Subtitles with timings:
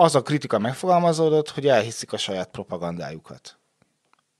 [0.00, 3.58] az a kritika megfogalmazódott, hogy elhiszik a saját propagandájukat.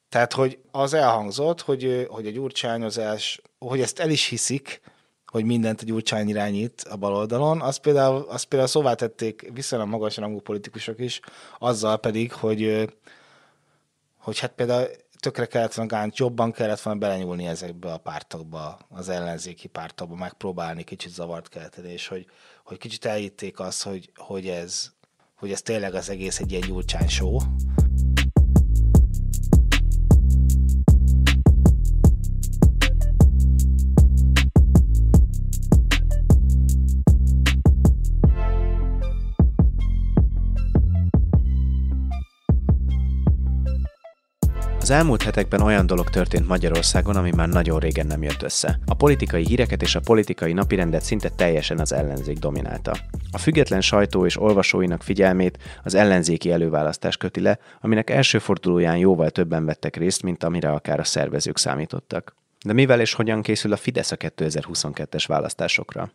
[0.09, 4.81] Tehát, hogy az elhangzott, hogy, hogy a gyurcsányozás, hogy ezt el is hiszik,
[5.27, 10.17] hogy mindent a gyurcsány irányít a baloldalon, azt például, azt például szóvá tették viszonylag magas
[10.17, 11.21] rangú politikusok is,
[11.59, 12.93] azzal pedig, hogy,
[14.19, 14.89] hogy hát például
[15.19, 21.13] tökre kellett volna, jobban kellett volna belenyúlni ezekbe a pártokba, az ellenzéki pártokba, megpróbálni kicsit
[21.13, 22.27] zavart kelteni, és hogy,
[22.65, 24.93] hogy kicsit elhitték azt, hogy, hogy, ez,
[25.41, 27.39] hogy ez tényleg az egész egy ilyen gyurcsány show,
[44.91, 48.79] Az elmúlt hetekben olyan dolog történt Magyarországon, ami már nagyon régen nem jött össze.
[48.87, 52.97] A politikai híreket és a politikai napirendet szinte teljesen az ellenzék dominálta.
[53.31, 59.31] A független sajtó és olvasóinak figyelmét az ellenzéki előválasztás köti le, aminek első fordulóján jóval
[59.31, 62.37] többen vettek részt, mint amire akár a szervezők számítottak.
[62.65, 66.11] De mivel és hogyan készül a Fidesz a 2022-es választásokra?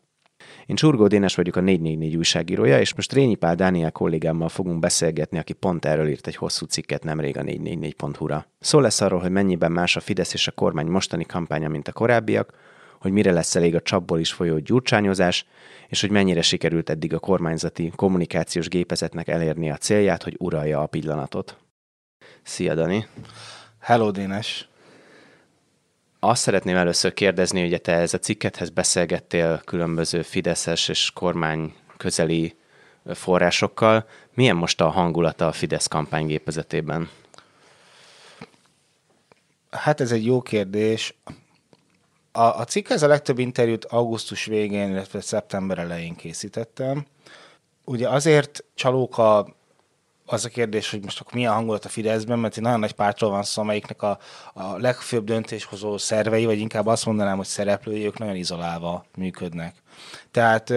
[0.65, 5.37] Én Csurgó Dénes vagyok a 444 újságírója, és most Rényi Pál Dániel kollégámmal fogunk beszélgetni,
[5.37, 8.45] aki pont erről írt egy hosszú cikket nemrég a 444.hu-ra.
[8.59, 11.91] Szó lesz arról, hogy mennyiben más a Fidesz és a kormány mostani kampánya, mint a
[11.91, 12.53] korábbiak,
[12.99, 15.45] hogy mire lesz elég a csapból is folyó gyurcsányozás,
[15.87, 20.87] és hogy mennyire sikerült eddig a kormányzati kommunikációs gépezetnek elérni a célját, hogy uralja a
[20.87, 21.57] pillanatot.
[22.43, 23.07] Szia, Dani!
[23.79, 24.69] Hello, Dénes!
[26.27, 32.55] Azt szeretném először kérdezni, hogy te ez a cikkethez beszélgettél különböző Fideszes és kormány közeli
[33.05, 34.07] forrásokkal.
[34.33, 37.09] Milyen most a hangulata a Fidesz kampánygépezetében?
[39.69, 41.15] Hát ez egy jó kérdés.
[42.31, 47.05] A, a cikkhez a legtöbb interjút augusztus végén, illetve szeptember elején készítettem.
[47.83, 49.55] Ugye azért csalók a
[50.25, 53.29] az a kérdés, hogy most akkor milyen hangulat a Fideszben, mert egy nagyon nagy pártról
[53.29, 54.19] van szó, amelyiknek a,
[54.53, 59.75] a legfőbb döntéshozó szervei, vagy inkább azt mondanám, hogy szereplői, ők nagyon izolálva működnek.
[60.31, 60.73] Tehát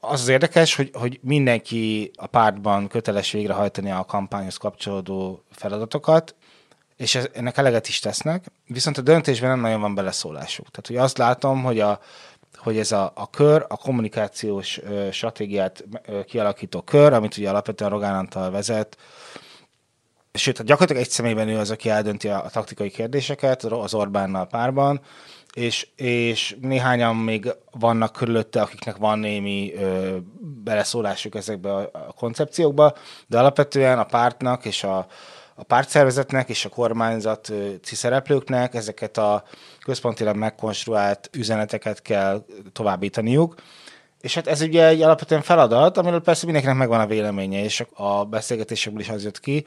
[0.00, 6.34] az az érdekes, hogy, hogy mindenki a pártban köteles végrehajtani a kampányhoz kapcsolódó feladatokat,
[6.96, 10.70] és ez, ennek eleget is tesznek, viszont a döntésben nem nagyon van beleszólásuk.
[10.70, 12.00] Tehát, hogy azt látom, hogy a,
[12.64, 17.90] hogy ez a, a kör, a kommunikációs ö, stratégiát ö, kialakító kör, amit ugye alapvetően
[17.90, 18.96] Rogán Antal vezet,
[20.32, 24.46] sőt, hát gyakorlatilag egy személyben ő az, aki eldönti a, a taktikai kérdéseket az Orbánnal
[24.46, 25.00] párban,
[25.52, 32.94] és, és néhányan még vannak körülötte, akiknek van némi ö, beleszólásuk ezekbe a, a koncepciókba,
[33.26, 35.06] de alapvetően a pártnak és a,
[35.54, 39.44] a pártszervezetnek és a kormányzati szereplőknek ezeket a
[39.84, 43.54] központilag megkonstruált üzeneteket kell továbbítaniuk.
[44.20, 48.24] És hát ez ugye egy alapvetően feladat, amiről persze mindenkinek megvan a véleménye, és a
[48.24, 49.64] beszélgetésekből is az jött ki,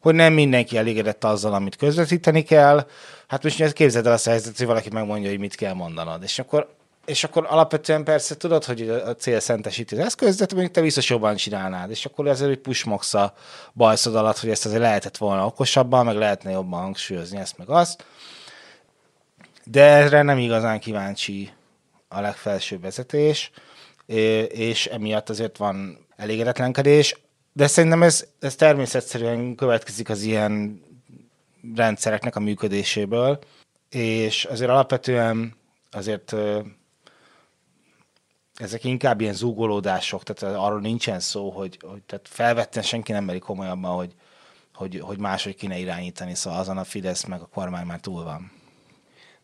[0.00, 2.86] hogy nem mindenki elégedett azzal, amit közvetíteni kell.
[3.26, 6.22] Hát most képzeld el azt a helyzetet, hogy valaki megmondja, hogy mit kell mondanod.
[6.22, 10.72] És akkor és akkor alapvetően persze tudod, hogy a cél szentesíti az eszköz, de mondjuk
[10.72, 13.34] te biztos jobban csinálnád, és akkor ezért hogy pushmogsz a
[13.72, 18.04] bajszod alatt, hogy ezt azért lehetett volna okosabban, meg lehetne jobban hangsúlyozni ezt meg azt.
[19.64, 21.52] De erre nem igazán kíváncsi
[22.08, 23.50] a legfelsőbb vezetés,
[24.48, 27.16] és emiatt azért van elégedetlenkedés,
[27.52, 30.82] de szerintem ez, ez természetszerűen következik az ilyen
[31.74, 33.38] rendszereknek a működéséből,
[33.90, 35.54] és azért alapvetően
[35.90, 36.34] azért
[38.54, 43.38] ezek inkább ilyen zúgolódások, tehát arról nincsen szó, hogy, hogy tehát felvetten senki nem meri
[43.38, 44.14] komolyabban, hogy,
[44.74, 48.52] hogy, hogy máshogy kéne irányítani, szóval azon a Fidesz meg a kormány már túl van.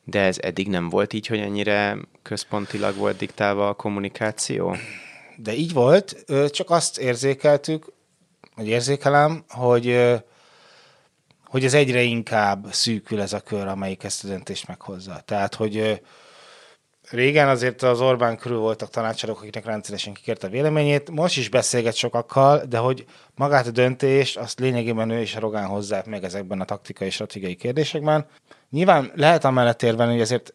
[0.04, 4.76] De ez eddig nem volt így, hogy ennyire központilag volt diktálva a kommunikáció?
[5.36, 7.92] De így volt, csak azt érzékeltük,
[8.56, 10.16] vagy érzékelem, hogy,
[11.44, 15.22] hogy ez egyre inkább szűkül ez a kör, amelyik ezt a döntést meghozza.
[15.24, 16.00] Tehát, hogy
[17.10, 21.10] Régen azért az Orbán körül voltak tanácsadók, akiknek rendszeresen kikérte a véleményét.
[21.10, 23.04] Most is beszélget sokakkal, de hogy
[23.34, 27.14] magát a döntést, azt lényegében ő és a Rogán hozzák meg ezekben a taktikai és
[27.14, 28.26] stratégiai kérdésekben.
[28.70, 30.54] Nyilván lehet amellett érvelni, hogy azért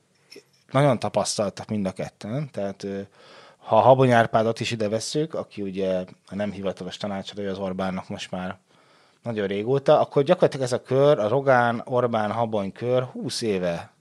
[0.71, 2.85] nagyon tapasztaltak mind a ketten, tehát
[3.57, 8.31] ha Habony Árpádot is ide vesszük, aki ugye a nem hivatalos tanácsadója az Orbánnak most
[8.31, 8.57] már
[9.23, 13.94] nagyon régóta, akkor gyakorlatilag ez a kör, a Rogán, Orbán, Habony kör 20 éve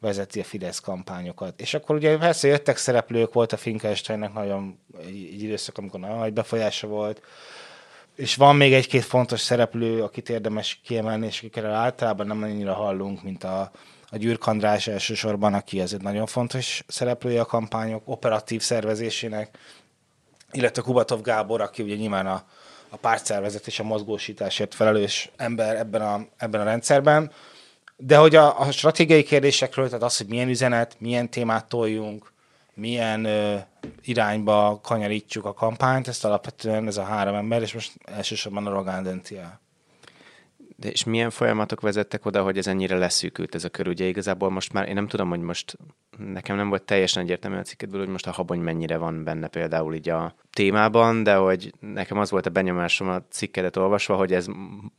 [0.00, 1.60] vezeti a Fidesz kampányokat.
[1.60, 6.18] És akkor ugye persze jöttek szereplők, volt a Finkelsteinnek nagyon egy, egy időszak, amikor nagyon
[6.18, 7.22] nagy befolyása volt,
[8.20, 13.22] és van még egy-két fontos szereplő, akit érdemes kiemelni, és akikről általában nem annyira hallunk,
[13.22, 13.70] mint a,
[14.10, 19.58] a Gyürk András elsősorban, aki egy nagyon fontos szereplője a kampányok operatív szervezésének.
[20.52, 22.44] illetve Kubatov Gábor, aki ugye nyilván a,
[22.88, 27.32] a pártszervezet és a mozgósításért felelős ember ebben a, ebben a rendszerben.
[28.02, 32.32] De hogy a, a stratégiai kérdésekről, tehát az, hogy milyen üzenet, milyen témát toljunk,
[32.74, 33.56] milyen ö,
[34.02, 39.02] irányba kanyarítsuk a kampányt, ezt alapvetően ez a három ember, és most elsősorban a Rogán
[39.02, 39.60] dönti el.
[40.80, 43.88] De és milyen folyamatok vezettek oda, hogy ez ennyire leszűkült ez a kör?
[43.88, 45.76] Ugye igazából most már én nem tudom, hogy most
[46.18, 49.94] nekem nem volt teljesen egyértelmű a cikketből, hogy most a habony mennyire van benne például
[49.94, 54.46] így a témában, de hogy nekem az volt a benyomásom a cikkedet olvasva, hogy ez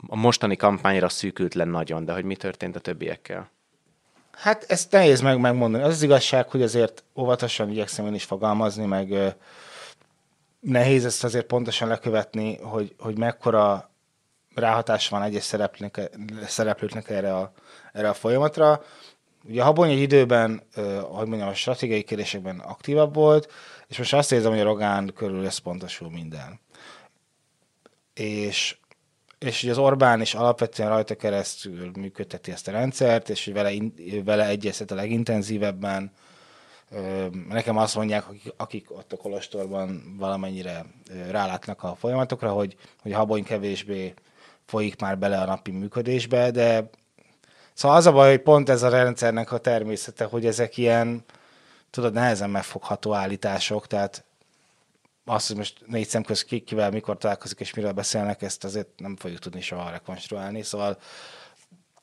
[0.08, 3.50] a mostani kampányra szűkült le nagyon, de hogy mi történt a többiekkel?
[4.32, 5.84] Hát ezt nehéz meg megmondani.
[5.84, 9.36] Az az igazság, hogy azért óvatosan igyekszem én is fogalmazni, meg
[10.60, 13.91] nehéz ezt azért pontosan lekövetni, hogy, hogy mekkora
[14.56, 16.10] ráhatás van egyes szereplőknek,
[16.48, 17.52] szereplőknek erre a,
[17.94, 18.84] erre a folyamatra.
[19.44, 23.52] Ugye Habony egy időben, ö, hogy mondjam, a stratégiai kérdésekben aktívabb volt,
[23.88, 26.60] és most azt érzem, hogy a Rogán körül összpontosul minden.
[28.14, 28.76] És
[29.46, 33.72] és ugye az Orbán is alapvetően rajta keresztül működteti ezt a rendszert, és hogy vele,
[34.24, 36.12] vele egyeztet a legintenzívebben.
[37.50, 40.86] Nekem azt mondják, akik, akik ott a Kolostorban valamennyire
[41.30, 44.14] rálátnak a folyamatokra, hogy, hogy Habony kevésbé
[44.72, 46.90] folyik már bele a napi működésbe, de
[47.74, 51.24] szóval az a baj, hogy pont ez a rendszernek a természete, hogy ezek ilyen,
[51.90, 54.24] tudod, nehezen megfogható állítások, tehát
[55.26, 58.88] azt, hogy most négy szem köz ki, kivel mikor találkozik és miről beszélnek, ezt azért
[58.98, 60.64] nem fogjuk tudni soha rekonstruálni.
[60.64, 60.98] Szóval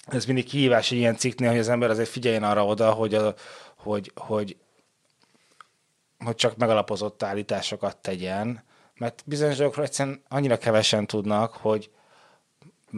[0.06, 3.34] ez mindig kihívás egy ilyen cikknél, hogy az ember azért figyeljen arra oda, hogy, a,
[3.76, 4.56] hogy, hogy,
[6.18, 8.62] hogy csak megalapozott állításokat tegyen,
[8.94, 11.90] mert bizonyos dolgokról egyszerűen annyira kevesen tudnak, hogy,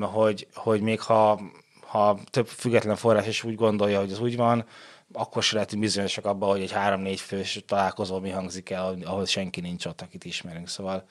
[0.00, 1.40] hogy, hogy még ha,
[1.86, 4.64] ha több független forrás is úgy gondolja, hogy az úgy van,
[5.12, 9.60] akkor se lehetünk bizonyosak abban, hogy egy három-négy fős találkozó mi hangzik el, ahol senki
[9.60, 10.68] nincs ott, akit ismerünk.
[10.68, 11.04] Szóval,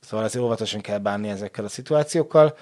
[0.00, 2.56] szóval azért óvatosan kell bánni ezekkel a szituációkkal.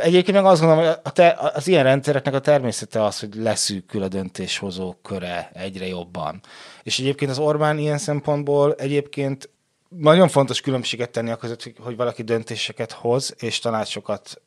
[0.00, 4.02] Egyébként meg azt gondolom, hogy a te, az ilyen rendszereknek a természete az, hogy leszűkül
[4.02, 6.40] a döntéshozó köre egyre jobban.
[6.82, 9.50] És egyébként az Orbán ilyen szempontból egyébként
[9.88, 14.42] nagyon fontos különbséget tenni a között, hogy valaki döntéseket hoz, és tanácsokat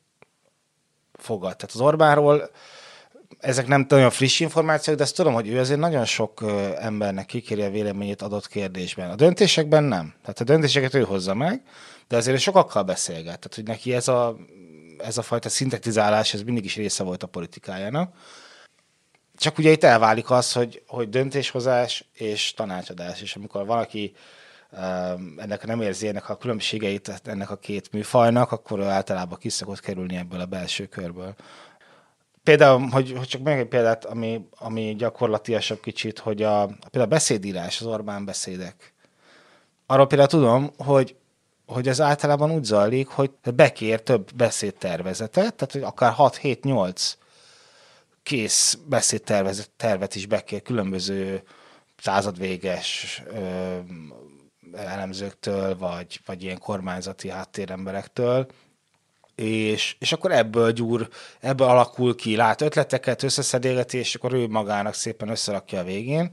[1.18, 1.56] fogad.
[1.56, 2.50] Tehát az Orbánról
[3.38, 6.44] ezek nem nagyon friss információk, de azt tudom, hogy ő azért nagyon sok
[6.78, 9.10] embernek kikéri a véleményét adott kérdésben.
[9.10, 10.14] A döntésekben nem.
[10.20, 11.62] Tehát a döntéseket ő hozza meg,
[12.08, 13.24] de azért sokakkal beszélget.
[13.38, 14.36] Tehát, hogy neki ez a,
[14.98, 18.14] ez a fajta szintetizálás, ez mindig is része volt a politikájának.
[19.36, 24.14] Csak ugye itt elválik az, hogy, hogy döntéshozás és tanácsadás, és amikor valaki
[25.36, 30.16] ennek nem érzi ennek a különbségeit ennek a két műfajnak, akkor általában ki szokott kerülni
[30.16, 31.34] ebből a belső körből.
[32.42, 37.06] Például, hogy, hogy csak meg egy példát, ami, ami gyakorlatiasabb kicsit, hogy a, például a
[37.06, 38.94] beszédírás, az Orbán beszédek.
[39.86, 41.16] Arról például tudom, hogy
[41.66, 47.12] hogy ez általában úgy zajlik, hogy bekér több beszédtervezetet, tehát hogy akár 6-7-8
[48.22, 48.78] kész
[49.76, 51.42] tervet is bekér különböző
[51.98, 53.78] századvéges ö,
[54.74, 58.46] elemzőktől, vagy, vagy ilyen kormányzati háttéremberektől,
[59.34, 61.08] és, és akkor ebből gyúr,
[61.40, 66.30] ebből alakul ki, lát ötleteket, összeszedéleti, és akkor ő magának szépen összerakja a végén.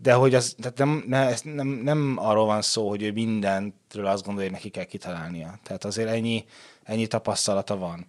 [0.00, 4.24] De hogy az, tehát nem, ne, nem, nem arról van szó, hogy ő mindentről azt
[4.24, 5.58] gondolja, hogy neki kell kitalálnia.
[5.62, 6.44] Tehát azért ennyi,
[6.82, 8.06] ennyi tapasztalata van.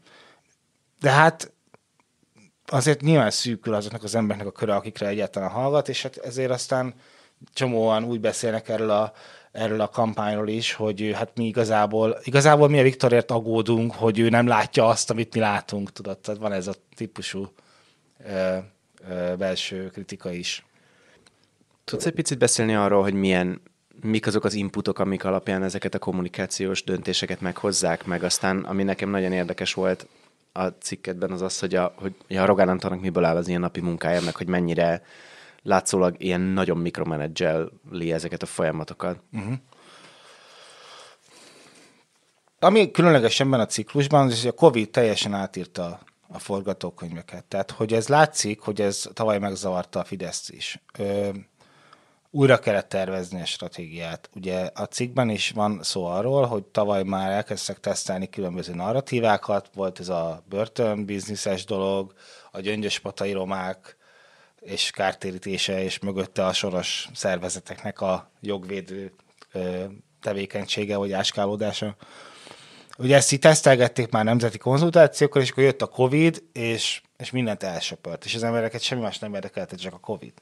[1.00, 1.52] De hát
[2.66, 6.94] azért nyilván szűkül azoknak az embereknek a köre, akikre egyáltalán hallgat, és hát ezért aztán
[7.54, 9.14] csomóan úgy beszélnek erről a
[9.58, 14.30] erről a kampányról is, hogy hát mi igazából, igazából mi a Viktorért aggódunk, hogy ő
[14.30, 17.48] nem látja azt, amit mi látunk, tudod, tehát van ez a típusú
[18.28, 18.58] ö,
[19.10, 20.66] ö, belső kritika is.
[21.84, 23.62] Tudsz egy picit beszélni arról, hogy milyen,
[24.02, 29.10] mik azok az inputok, amik alapján ezeket a kommunikációs döntéseket meghozzák, meg aztán, ami nekem
[29.10, 30.08] nagyon érdekes volt
[30.52, 33.82] a cikketben, az az, hogy a, hogy a Rogán Antalnak miből áll az ilyen napi
[33.82, 35.02] munkája, meg hogy mennyire
[35.62, 39.20] látszólag ilyen nagyon mikromenedzseli ezeket a folyamatokat.
[39.34, 39.54] Uh-huh.
[42.60, 47.46] Ami különleges ebben a ciklusban, az, hogy a Covid teljesen átírta a forgatókönyveket.
[47.46, 50.84] Tehát, hogy ez látszik, hogy ez tavaly megzavarta a Fidesz is.
[50.98, 51.30] Ö,
[52.32, 54.30] újra kellett tervezni a stratégiát.
[54.36, 60.00] Ugye a cikkben is van szó arról, hogy tavaly már elkezdtek tesztelni különböző narratívákat, volt
[60.00, 62.14] ez a börtön bizniszes dolog,
[62.52, 63.97] a gyöngyös patai romák,
[64.60, 69.14] és kártérítése, és mögötte a soros szervezeteknek a jogvédő
[70.22, 71.96] tevékenysége, vagy áskálódása.
[72.98, 77.64] Ugye ezt így tesztelgették már nemzeti konzultációkkal, és akkor jött a Covid, és, és mindent
[77.64, 80.34] elsöpört, és az embereket semmi más nem érdekelte, csak a Covid.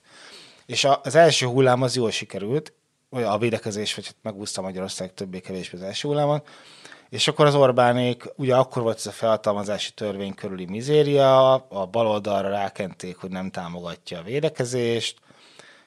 [0.66, 2.74] És a, az első hullám az jól sikerült,
[3.10, 6.48] a védekezés, vagy hát megúszta Magyarország többé-kevésbé az első hullámot,
[7.16, 12.50] és akkor az Orbánék, ugye akkor volt ez a felhatalmazási törvény körüli mizéria, a baloldalra
[12.50, 15.18] rákenték, hogy nem támogatja a védekezést,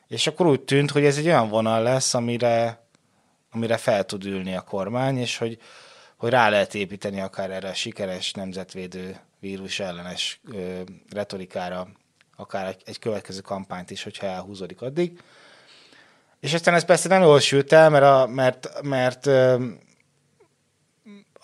[0.07, 2.87] és akkor úgy tűnt, hogy ez egy olyan vonal lesz, amire,
[3.51, 5.59] amire fel tud ülni a kormány, és hogy,
[6.17, 10.81] hogy rá lehet építeni akár erre a sikeres nemzetvédő vírus ellenes ö,
[11.11, 11.89] retorikára,
[12.37, 15.21] akár egy következő kampányt is, hogyha elhúzódik addig.
[16.41, 19.65] És aztán ez persze nem jól sült el, mert, a, mert, mert ö,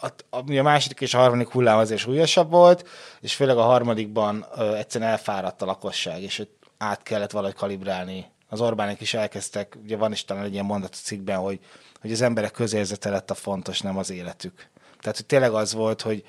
[0.05, 2.89] a, a, a második és a harmadik hullám azért súlyosabb volt,
[3.21, 6.43] és főleg a harmadikban ö, egyszerűen elfáradt a lakosság, és
[6.79, 8.33] át kellett valahogy kalibrálni.
[8.49, 11.61] Az Orbánik is elkezdtek, ugye van is talán egy ilyen mondat a cikkben, hogy,
[12.01, 14.69] hogy az emberek közérzete lett a fontos, nem az életük.
[15.01, 16.25] Tehát, hogy tényleg az volt, hogy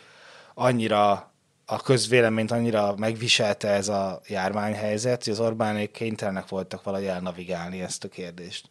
[0.54, 1.34] annyira
[1.66, 8.04] a közvéleményt annyira megviselte ez a járványhelyzet, hogy az Orbánék kénytelenek voltak valahogy elnavigálni ezt
[8.04, 8.70] a kérdést.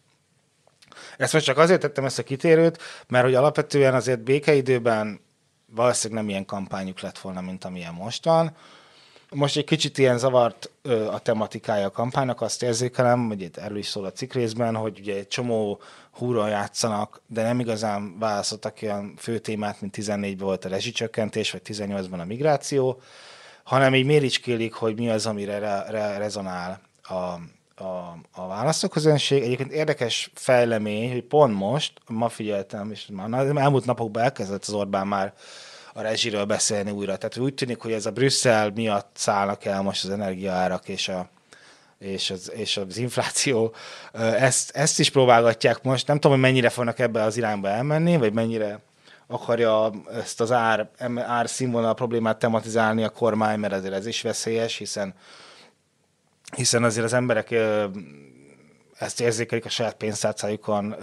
[1.18, 5.20] Ezt most csak azért tettem ezt a kitérőt, mert hogy alapvetően azért békeidőben
[5.74, 8.56] valószínűleg nem ilyen kampányuk lett volna, mint amilyen most van.
[9.30, 13.76] Most egy kicsit ilyen zavart ö, a tematikája a kampánynak, azt érzékelem, hogy itt erről
[13.76, 18.78] is szól a cikk részben, hogy ugye egy csomó húron játszanak, de nem igazán választottak
[18.82, 23.00] olyan fő témát, mint 14-ben volt a rezsicsökkentés, vagy 18-ban a migráció,
[23.64, 27.34] hanem így méricskélik, hogy mi az, amire re, re, rezonál a,
[27.76, 29.42] a, a választóközönség.
[29.42, 35.06] Egyébként érdekes fejlemény, hogy pont most, ma figyeltem, és már elmúlt napokban elkezdett az Orbán
[35.06, 35.32] már
[35.94, 37.16] a rezsiről beszélni újra.
[37.16, 41.28] Tehát úgy tűnik, hogy ez a Brüsszel miatt szállnak el most az energiaárak és a,
[41.98, 43.74] és az, és az infláció,
[44.12, 46.06] ezt, ezt is próbálgatják most.
[46.06, 48.80] Nem tudom, hogy mennyire fognak ebbe az irányba elmenni, vagy mennyire
[49.26, 54.76] akarja ezt az ár, ár színvonal problémát tematizálni a kormány, mert azért ez is veszélyes,
[54.76, 55.14] hiszen,
[56.56, 57.54] hiszen azért az emberek
[58.98, 60.94] ezt érzékelik a saját pénztárcájukon,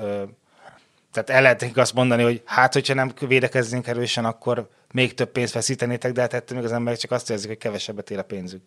[1.12, 5.54] tehát el lehet azt mondani, hogy hát, hogyha nem védekeznénk erősen, akkor még több pénzt
[5.54, 8.62] veszítenétek, de hát ettől még az emberek csak azt érzik, hogy kevesebbet ér a pénzük.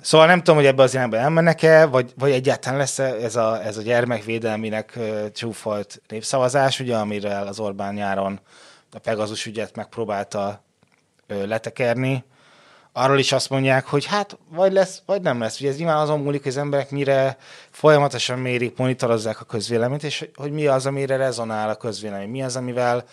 [0.00, 3.64] Szóval nem tudom, hogy ebbe az irányba elmennek-e, vagy, vagy egyáltalán lesz -e ez a,
[3.64, 4.98] ez a gyermekvédelminek
[5.32, 8.40] csúfolt népszavazás, ugye, amire az Orbán nyáron
[8.92, 10.64] a Pegazus ügyet megpróbálta
[11.26, 12.24] letekerni.
[12.92, 15.60] Arról is azt mondják, hogy hát vagy lesz, vagy nem lesz.
[15.60, 17.36] Ugye ez nyilván azon múlik, hogy az emberek mire
[17.70, 22.56] folyamatosan mérik, monitorozzák a közvéleményt, és hogy mi az, amire rezonál a közvélemény, mi az,
[22.56, 23.04] amivel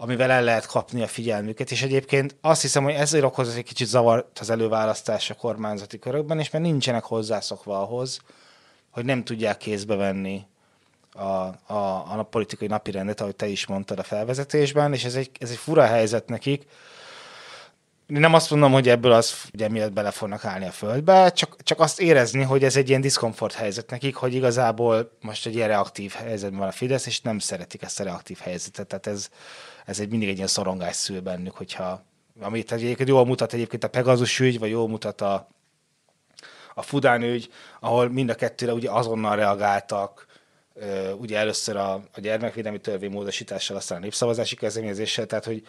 [0.00, 3.86] amivel el lehet kapni a figyelmüket, és egyébként azt hiszem, hogy ezért okoz egy kicsit
[3.86, 8.20] zavart az előválasztás a kormányzati körökben, és mert nincsenek hozzászokva ahhoz,
[8.90, 10.46] hogy nem tudják kézbe venni
[11.12, 11.24] a,
[11.72, 15.56] a, a politikai napirendet, ahogy te is mondtad a felvezetésben, és ez egy, ez egy
[15.56, 16.66] fura helyzet nekik.
[18.08, 21.80] Nem azt mondom, hogy ebből az ugye miatt bele fognak állni a földbe, csak, csak
[21.80, 26.12] azt érezni, hogy ez egy ilyen diszkomfort helyzet nekik, hogy igazából most egy ilyen reaktív
[26.12, 28.86] helyzetben van a Fidesz, és nem szeretik ezt a reaktív helyzetet.
[28.86, 29.28] Tehát ez,
[29.86, 32.04] ez egy mindig egy ilyen szorongás szül bennük, hogyha
[32.40, 35.48] amit egyébként jól mutat egyébként a Pegazus ügy, vagy jól mutat a,
[36.74, 37.50] a Fudán ügy,
[37.80, 40.26] ahol mind a kettőre ugye azonnal reagáltak,
[41.16, 45.66] ugye először a, a gyermekvédelmi törvény módosítással, aztán a népszavazási kezdeményezéssel, tehát hogy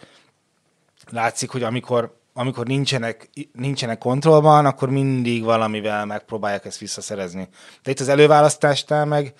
[1.10, 7.48] látszik, hogy amikor, amikor nincsenek, nincsenek kontrollban, akkor mindig valamivel megpróbálják ezt visszaszerezni.
[7.82, 9.34] De itt az előválasztásnál meg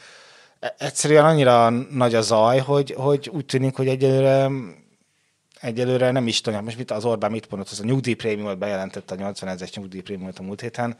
[0.78, 4.50] egyszerűen annyira nagy a zaj, hogy, hogy úgy tűnik, hogy egyelőre
[5.60, 9.18] egyelőre nem is tudom, most mit az Orbán mit mondott, az a nyugdíjprémiumot bejelentette a
[9.18, 10.96] 80 ezeres nyugdíjprémiumot a múlt héten,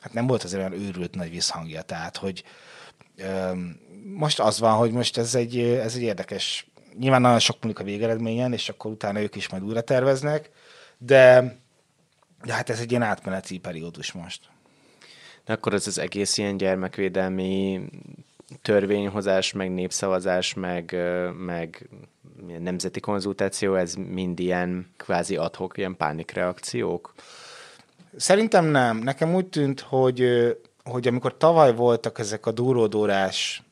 [0.00, 2.44] hát nem volt azért olyan őrült nagy visszhangja, tehát hogy
[3.16, 3.80] öm,
[4.14, 6.66] most az van, hogy most ez egy, ez egy érdekes,
[6.98, 10.50] nyilván nagyon sok múlik a végeredményen, és akkor utána ők is majd újra terveznek,
[11.02, 11.56] de,
[12.44, 14.40] de hát ez egy ilyen átmeneti periódus most.
[15.44, 17.80] De akkor ez az egész ilyen gyermekvédelmi
[18.62, 20.96] törvényhozás, meg népszavazás, meg,
[21.36, 21.88] meg
[22.58, 27.14] nemzeti konzultáció, ez mind ilyen kvázi adhok, ilyen pánikreakciók?
[28.16, 28.96] Szerintem nem.
[28.96, 30.28] Nekem úgy tűnt, hogy,
[30.84, 33.62] hogy amikor tavaly voltak ezek a duródórás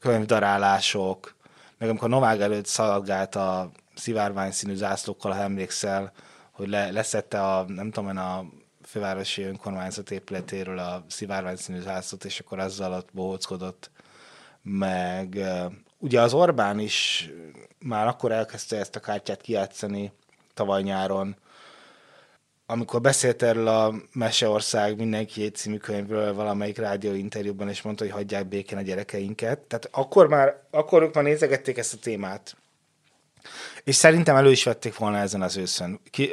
[0.00, 1.34] könyvdarálások,
[1.78, 6.12] meg amikor Novág előtt szaladgált a szivárvány színű zászlókkal, ha emlékszel,
[6.58, 8.44] hogy le, leszette a, nem tudom a
[8.82, 13.90] fővárosi önkormányzat épületéről a szivárvány színű zászlót, és akkor azzal ott bohóckodott.
[14.62, 15.38] Meg
[15.98, 17.30] ugye az Orbán is
[17.78, 20.12] már akkor elkezdte ezt a kártyát kijátszani
[20.54, 21.36] tavaly nyáron,
[22.66, 28.78] amikor beszélt erről a Meseország mindenki című könyvről valamelyik rádióinterjúban, és mondta, hogy hagyják békén
[28.78, 29.58] a gyerekeinket.
[29.58, 32.56] Tehát akkor már, akkor ők már nézegették ezt a témát.
[33.84, 36.00] És szerintem elő is vették volna ezen az őszön.
[36.10, 36.30] Ki,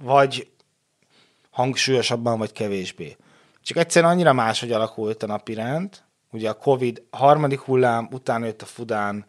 [0.00, 0.50] vagy
[1.50, 3.16] hangsúlyosabban, vagy kevésbé.
[3.62, 8.62] Csak egyszerűen annyira máshogy alakult a napi rend, ugye a Covid harmadik hullám, utána jött
[8.62, 9.26] a Fudán,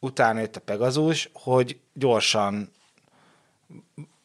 [0.00, 2.72] utána jött a Pegazus, hogy gyorsan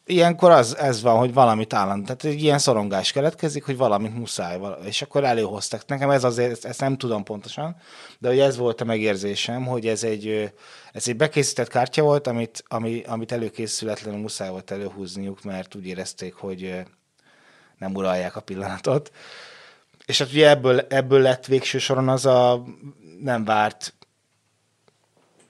[0.06, 4.60] ilyenkor az, ez van, hogy valamit állandó, tehát egy ilyen szorongás keletkezik, hogy valamit muszáj,
[4.86, 5.86] és akkor előhoztak.
[5.88, 7.76] Nekem ez azért, ezt nem tudom pontosan,
[8.20, 10.54] de hogy ez volt a megérzésem, hogy ez egy,
[10.92, 16.34] ez egy bekészített kártya volt, amit, ami, amit előkészületlenül muszáj volt előhúzniuk, mert úgy érezték,
[16.34, 16.84] hogy
[17.78, 19.12] nem uralják a pillanatot.
[20.06, 22.64] És hát ugye ebből, ebből lett végső soron az a
[23.20, 23.94] nem várt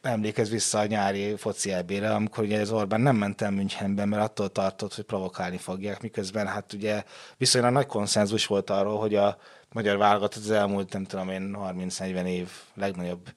[0.03, 4.23] emlékez vissza a nyári foci elbére, amikor ugye az Orbán nem ment el Münchenbe, mert
[4.23, 7.03] attól tartott, hogy provokálni fogják, miközben hát ugye
[7.37, 9.37] viszonylag nagy konszenzus volt arról, hogy a
[9.71, 13.29] magyar válogatott az elmúlt, nem tudom én, 30-40 év legnagyobb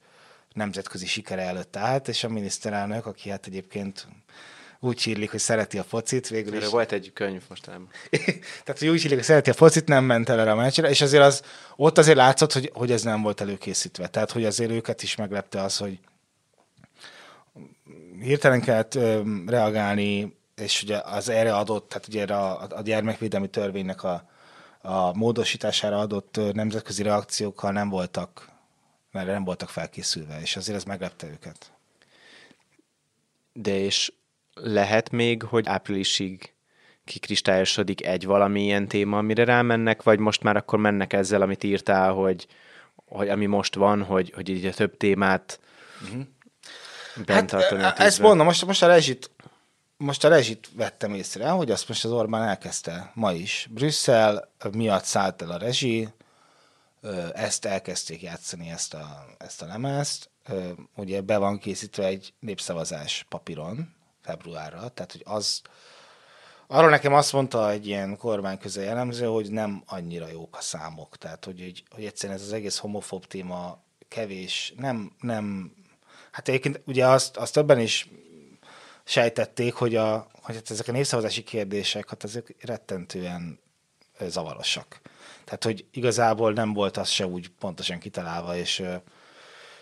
[0.53, 4.07] nemzetközi sikere előtt állt, és a miniszterelnök, aki hát egyébként
[4.79, 6.67] úgy hírlik, hogy szereti a focit, végül is.
[6.67, 7.87] volt egy könyv most nem.
[8.63, 11.01] Tehát, hogy úgy hírlik, hogy szereti a focit, nem ment el erre a meccsre, és
[11.01, 11.41] azért az,
[11.75, 14.07] ott azért látszott, hogy, hogy ez nem volt előkészítve.
[14.07, 15.99] Tehát, hogy azért őket is meglepte az, hogy
[18.21, 24.03] hirtelen kellett ö, reagálni, és ugye az erre adott, tehát ugye a, a gyermekvédelmi törvénynek
[24.03, 24.29] a,
[24.81, 28.49] a módosítására adott nemzetközi reakciókkal nem voltak,
[29.11, 31.71] mert nem voltak felkészülve, és azért ez meglepte őket.
[33.53, 34.13] De és
[34.53, 36.53] lehet még, hogy áprilisig
[37.03, 42.47] kikristályosodik egy valamilyen téma, amire rámennek, vagy most már akkor mennek ezzel, amit írtál, hogy,
[43.05, 45.59] hogy ami most van, hogy, hogy így a több témát
[46.01, 46.25] uh-huh
[47.25, 49.31] bent hát, tartani a Ezt mondom, most, most a rezsit
[49.97, 53.67] most a rezsit vettem észre, hogy azt most az Orbán elkezdte ma is.
[53.71, 56.09] Brüsszel miatt szállt el a rezsi,
[57.33, 60.29] ezt elkezdték játszani, ezt a, ezt a lemezt.
[60.95, 65.61] Ugye be van készítve egy népszavazás papíron februárra, tehát hogy az,
[66.67, 71.45] arról nekem azt mondta egy ilyen kormányközel jellemző, hogy nem annyira jók a számok, tehát
[71.45, 75.71] hogy, hogy egyszerűen ez az egész homofób téma kevés, nem, nem
[76.37, 78.09] Hát egyébként ugye azt, azt többen is
[79.03, 83.59] sejtették, hogy, a, hogy hát ezek a népszavazási kérdések, hát ezek rettentően
[84.19, 85.01] zavarosak.
[85.43, 88.83] Tehát, hogy igazából nem volt az se úgy pontosan kitalálva, és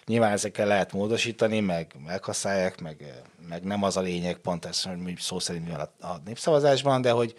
[0.05, 5.17] nyilván ezekkel lehet módosítani, meg megkaszálják, meg, meg nem az a lényeg, pont ez, hogy
[5.17, 7.35] szó szerint mi van a, a népszavazásban, de hogy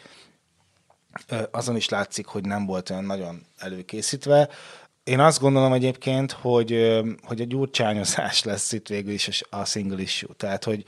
[1.31, 4.48] uh, azon is látszik, hogy nem volt olyan nagyon előkészítve.
[5.07, 10.35] Én azt gondolom egyébként, hogy, hogy a gyurcsányozás lesz itt végül is a single issue.
[10.37, 10.85] Tehát, hogy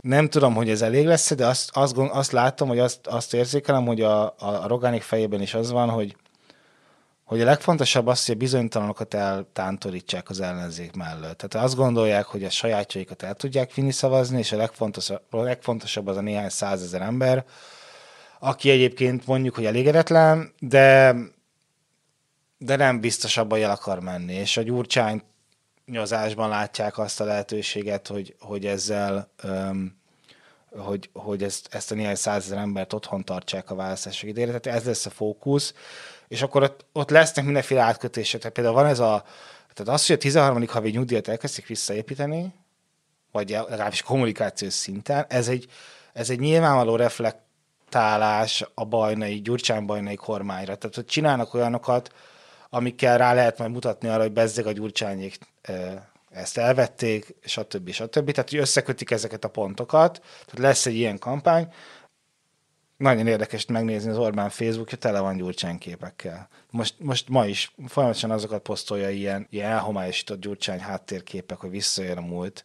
[0.00, 3.86] nem tudom, hogy ez elég lesz, de azt, azt, azt látom, hogy azt, azt érzékelem,
[3.86, 6.16] hogy a, a Rogánik fejében is az van, hogy,
[7.24, 11.38] hogy a legfontosabb az, hogy a bizonytalanokat eltántorítsák az ellenzék mellett.
[11.38, 16.06] Tehát azt gondolják, hogy a sajátjaikat el tudják vinni szavazni, és a legfontosabb, a legfontosabb
[16.06, 17.44] az a néhány százezer ember,
[18.38, 21.14] aki egyébként mondjuk, hogy elégedetlen, de
[22.58, 24.34] de nem biztos abban, el akar menni.
[24.34, 25.22] És a gyurcsány
[25.86, 30.04] nyozásban látják azt a lehetőséget, hogy, hogy ezzel um,
[30.78, 34.58] hogy, hogy ezt, ezt a néhány százezer embert otthon tartsák a választások idejére.
[34.58, 35.74] Tehát ez lesz a fókusz,
[36.28, 38.40] és akkor ott, ott lesznek mindenféle átkötések.
[38.40, 39.24] Tehát például van ez a,
[39.74, 40.66] tehát az, hogy a 13.
[40.66, 42.54] havi nyugdíjat elkezdik visszaépíteni,
[43.32, 45.66] vagy legalábbis kommunikációs szinten, ez egy,
[46.12, 50.76] ez egy nyilvánvaló reflektálás a bajnai, Gyurcsán bajnai kormányra.
[50.76, 52.12] Tehát, hogy csinálnak olyanokat,
[52.76, 55.38] amikkel rá lehet majd mutatni arra, hogy bezzeg a gyurcsányék
[56.30, 57.90] ezt elvették, stb.
[57.90, 58.30] stb.
[58.30, 61.68] Tehát, hogy összekötik ezeket a pontokat, tehát lesz egy ilyen kampány,
[62.96, 66.48] nagyon érdekes megnézni az Orbán Facebookja, tele van gyurcsány képekkel.
[66.70, 72.20] Most, most ma is folyamatosan azokat posztolja ilyen, ilyen elhomályosított gyurcsány háttérképek, hogy visszajön a
[72.20, 72.64] múlt.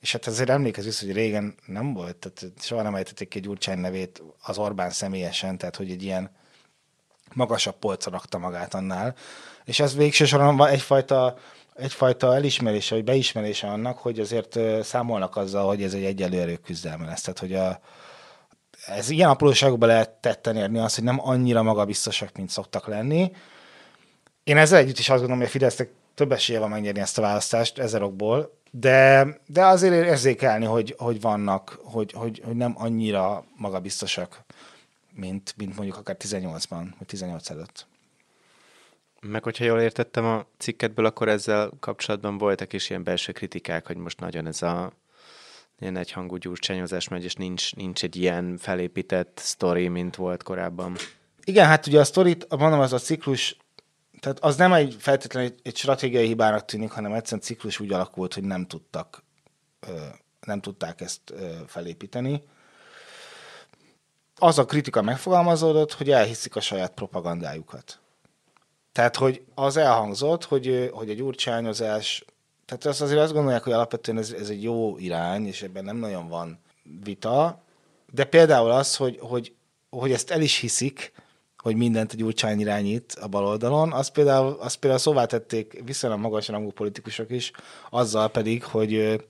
[0.00, 3.78] És hát azért emlékez vissza, hogy régen nem volt, tehát soha nem ejtették ki gyurcsány
[3.78, 6.30] nevét az Orbán személyesen, tehát hogy egy ilyen
[7.34, 9.14] magasabb polcra rakta magát annál.
[9.64, 11.36] És ez végső soron egyfajta,
[11.74, 17.06] egyfajta elismerése, vagy beismerése annak, hogy azért számolnak azzal, hogy ez egy egyelő erők küzdelme
[17.06, 17.20] lesz.
[17.20, 17.80] Tehát, hogy a,
[18.86, 23.32] ez ilyen apróságokban lehet tetten érni azt, hogy nem annyira magabiztosak, mint szoktak lenni.
[24.44, 27.22] Én ezzel együtt is azt gondolom, hogy a Fidesznek több esélye van megnyerni ezt a
[27.22, 33.44] választást ezer okból, de, de azért érzékelni, hogy, hogy vannak, hogy, hogy, hogy nem annyira
[33.56, 34.44] magabiztosak
[35.14, 37.86] mint, mint mondjuk akár 18-ban, vagy 18 előtt.
[39.20, 43.96] Meg hogyha jól értettem a cikketből, akkor ezzel kapcsolatban voltak is ilyen belső kritikák, hogy
[43.96, 44.92] most nagyon ez a
[45.78, 50.96] ilyen egyhangú gyurcsányozás megy, és nincs, nincs egy ilyen felépített sztori, mint volt korábban.
[51.44, 53.56] Igen, hát ugye a sztorit, mondom, az a ciklus,
[54.20, 58.34] tehát az nem egy feltétlenül egy, egy stratégiai hibának tűnik, hanem egyszerűen ciklus úgy alakult,
[58.34, 59.24] hogy nem tudtak,
[60.40, 61.34] nem tudták ezt
[61.66, 62.42] felépíteni
[64.42, 67.98] az a kritika megfogalmazódott, hogy elhiszik a saját propagandájukat.
[68.92, 72.24] Tehát, hogy az elhangzott, hogy, hogy a gyurcsányozás,
[72.66, 75.96] tehát azt azért azt gondolják, hogy alapvetően ez, ez egy jó irány, és ebben nem
[75.96, 76.58] nagyon van
[77.04, 77.62] vita,
[78.12, 79.54] de például az, hogy, hogy,
[79.90, 81.12] hogy ezt el is hiszik,
[81.58, 86.48] hogy mindent a Gyurcsány irányít a baloldalon, azt például, azt például szóvá tették viszonylag magas
[86.48, 87.50] rangú politikusok is,
[87.90, 89.22] azzal pedig, hogy,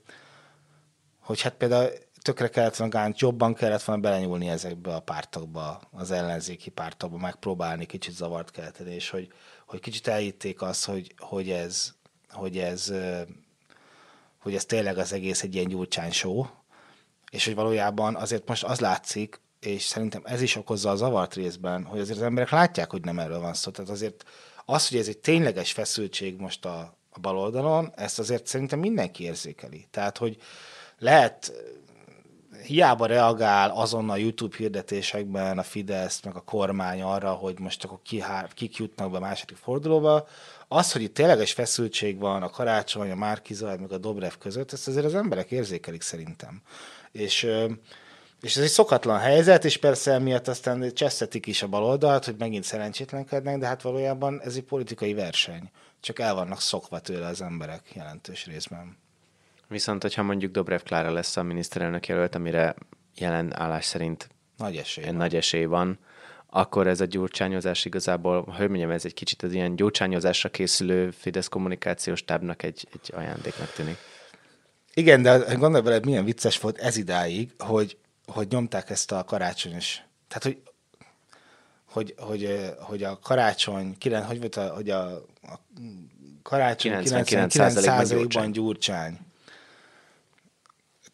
[1.19, 1.89] hogy hát például
[2.23, 7.85] tökre kellett volna gánt, jobban kellett volna belenyúlni ezekbe a pártokba, az ellenzéki pártokba, megpróbálni
[7.85, 9.27] kicsit zavart kelteni, és hogy,
[9.67, 11.93] hogy kicsit elhitték azt, hogy, hogy ez,
[12.29, 12.93] hogy ez,
[14.39, 16.45] hogy ez tényleg az egész egy ilyen gyurcsány show,
[17.31, 21.83] és hogy valójában azért most az látszik, és szerintem ez is okozza a zavart részben,
[21.83, 23.71] hogy azért az emberek látják, hogy nem erről van szó.
[23.71, 24.23] Tehát azért
[24.65, 29.87] az, hogy ez egy tényleges feszültség most a, a baloldalon, ezt azért szerintem mindenki érzékeli.
[29.91, 30.37] Tehát, hogy
[30.97, 31.53] lehet
[32.65, 38.23] hiába reagál azon YouTube hirdetésekben a Fidesz, meg a kormány arra, hogy most akkor ki,
[38.53, 40.27] kik jutnak be a második fordulóba,
[40.67, 44.87] az, hogy itt tényleges feszültség van a Karácsony, a Márkizaj, meg a Dobrev között, ezt
[44.87, 46.61] azért az emberek érzékelik szerintem.
[47.11, 47.47] És
[48.41, 52.63] és ez egy szokatlan helyzet, és persze miatt aztán csesztetik is a baloldalt, hogy megint
[52.63, 55.69] szerencsétlenkednek, de hát valójában ez egy politikai verseny.
[55.99, 58.97] Csak el vannak szokva tőle az emberek jelentős részben.
[59.73, 62.75] Viszont, hogyha mondjuk Dobrev Klára lesz a miniszterelnök jelölt, amire
[63.15, 65.15] jelen állás szerint nagy esély, van.
[65.15, 65.99] nagy esély van,
[66.49, 71.47] akkor ez a gyurcsányozás igazából, hogy mondjam, ez egy kicsit az ilyen gyurcsányozásra készülő Fidesz
[71.47, 73.97] kommunikációs tábnak egy, egy ajándéknak tűnik.
[74.93, 80.01] Igen, de gondolj bele, milyen vicces volt ez idáig, hogy hogy nyomták ezt a karácsonyos,
[80.27, 80.57] tehát hogy
[81.85, 85.59] hogy, hogy, hogy a karácsony, hogy volt a, hogy a, a
[86.43, 89.19] karácsony 99%-ban gyurcsány.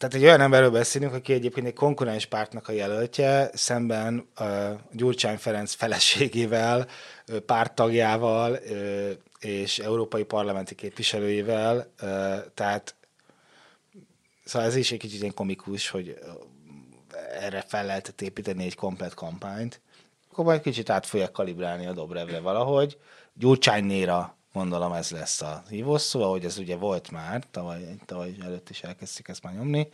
[0.00, 4.46] Tehát egy olyan emberről beszélünk, aki egyébként egy konkurens pártnak a jelöltje, szemben uh,
[4.92, 6.86] Gyurcsány Ferenc feleségével,
[7.46, 9.10] párttagjával uh,
[9.40, 11.76] és európai parlamenti képviselőjével.
[11.76, 11.84] Uh,
[12.54, 12.94] tehát
[14.44, 16.18] szóval ez is egy kicsit ilyen komikus, hogy
[17.40, 19.80] erre fel lehetett építeni egy komplet kampányt,
[20.30, 22.98] akkor majd kicsit át fogják kalibrálni a Dobrevre valahogy.
[23.32, 28.82] Gyurcsánynéra gondolom ez lesz a hívószó, ahogy ez ugye volt már, tavaly, tavaly előtt is
[28.82, 29.88] elkezdték ezt már nyomni.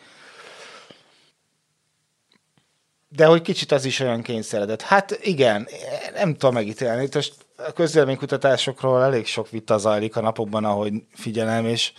[3.08, 4.82] De hogy kicsit az is olyan kényszeredett.
[4.82, 5.68] Hát igen,
[6.14, 7.08] nem tudom megítélni.
[7.12, 11.92] Most a közvéleménykutatásokról elég sok vita zajlik a napokban, ahogy figyelem, és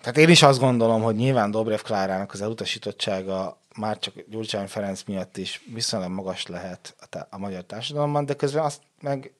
[0.00, 5.02] tehát én is azt gondolom, hogy nyilván Dobrev Klárának az elutasítottsága már csak Gyurcsány Ferenc
[5.02, 9.32] miatt is viszonylag magas lehet a, a magyar társadalomban, de közben azt meg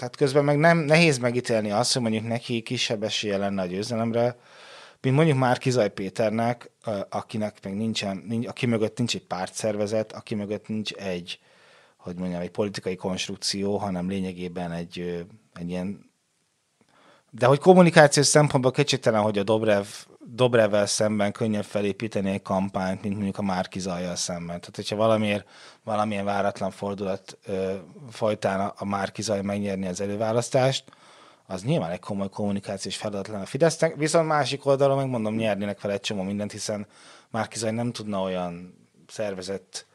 [0.00, 4.36] tehát közben meg nem nehéz megítélni azt, hogy mondjuk neki kisebb esélye lenne a győzelemre,
[5.00, 6.70] mint mondjuk már Kizaj Péternek,
[7.08, 11.38] akinek meg nincsen, nincs, aki mögött nincs egy pártszervezet, aki mögött nincs egy,
[11.96, 16.09] hogy mondjam, egy politikai konstrukció, hanem lényegében egy, egy ilyen
[17.30, 19.86] de hogy kommunikációs szempontból kétségtelen, hogy a Dobrev,
[20.24, 24.60] Dobrevvel szemben könnyebb felépíteni egy kampányt, mint mondjuk a Márki Zajjal szemben.
[24.60, 25.48] Tehát, hogyha valamiért
[25.84, 27.74] valamilyen váratlan fordulat ö,
[28.10, 30.84] folytán a, a Márki Zaj megnyerni az előválasztást,
[31.46, 35.90] az nyilván egy komoly kommunikációs feladat lenne a Fidesznek, viszont másik oldalon megmondom, nyernének fel
[35.90, 36.86] egy csomó mindent, hiszen
[37.30, 38.74] Márki Zaj nem tudna olyan
[39.08, 39.86] szervezett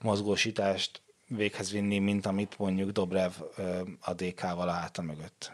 [0.00, 5.52] mozgósítást véghez vinni, mint amit mondjuk Dobrev ö, a DK-val a mögött.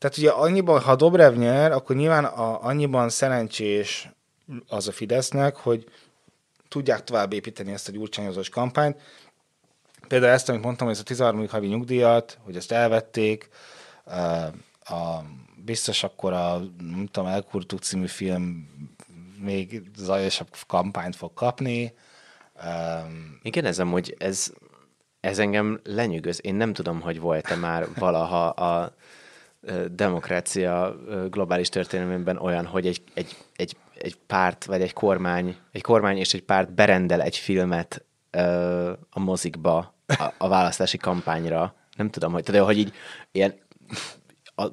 [0.00, 4.10] Tehát ugye annyiban, ha Dobrev nyer, akkor nyilván a, annyiban szerencsés
[4.68, 5.88] az a Fidesznek, hogy
[6.68, 9.00] tudják tovább építeni ezt a gyurcsányozós kampányt.
[10.08, 11.48] Például ezt, amit mondtam, hogy ez a 13.
[11.48, 13.48] havi nyugdíjat, hogy ezt elvették,
[14.84, 15.18] a,
[15.64, 18.68] biztos akkor a, nem tudom, Elkurtuk című film
[19.38, 21.94] még zajosabb kampányt fog kapni.
[23.42, 24.52] Igen, ez amúgy, ez,
[25.20, 26.40] ez engem lenyűgöz.
[26.42, 28.94] Én nem tudom, hogy volt-e már valaha a
[29.90, 30.96] demokrácia
[31.30, 36.34] globális történelmében olyan, hogy egy, egy, egy, egy párt, vagy egy kormány, egy kormány és
[36.34, 38.04] egy párt berendel egy filmet
[39.10, 41.74] a mozikba a, a választási kampányra.
[41.96, 42.92] Nem tudom, hogy, tehát, hogy így
[43.32, 43.54] ilyen
[44.54, 44.66] a,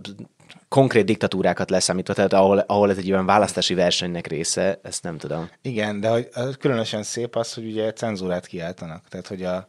[0.67, 5.49] konkrét diktatúrákat leszámítva, tehát ahol, ahol ez egy olyan választási versenynek része, ezt nem tudom.
[5.61, 9.07] Igen, de hogy, különösen szép az, hogy ugye cenzúrát kiáltanak.
[9.07, 9.67] Tehát, hogy a,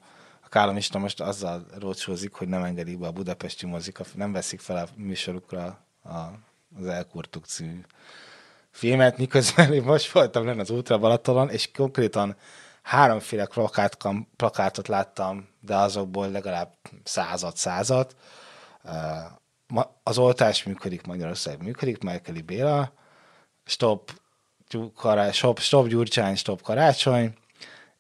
[0.48, 4.76] a Kálomista most azzal rócsózik, hogy nem engedik be a budapesti mozik, nem veszik fel
[4.76, 6.16] a műsorukra a,
[6.78, 7.80] az Elkurtuk című
[8.70, 12.36] filmet, miközben én most voltam lenne az Ultra Balatonon, és konkrétan
[12.82, 13.96] háromféle plakát,
[14.36, 18.16] plakátot láttam, de azokból legalább százat, százat.
[20.02, 22.92] Az oltás működik, Magyarország működik, Merkeli Béla,
[23.64, 24.12] stop,
[25.32, 27.34] stop, stop Gyurcsány, stop Karácsony,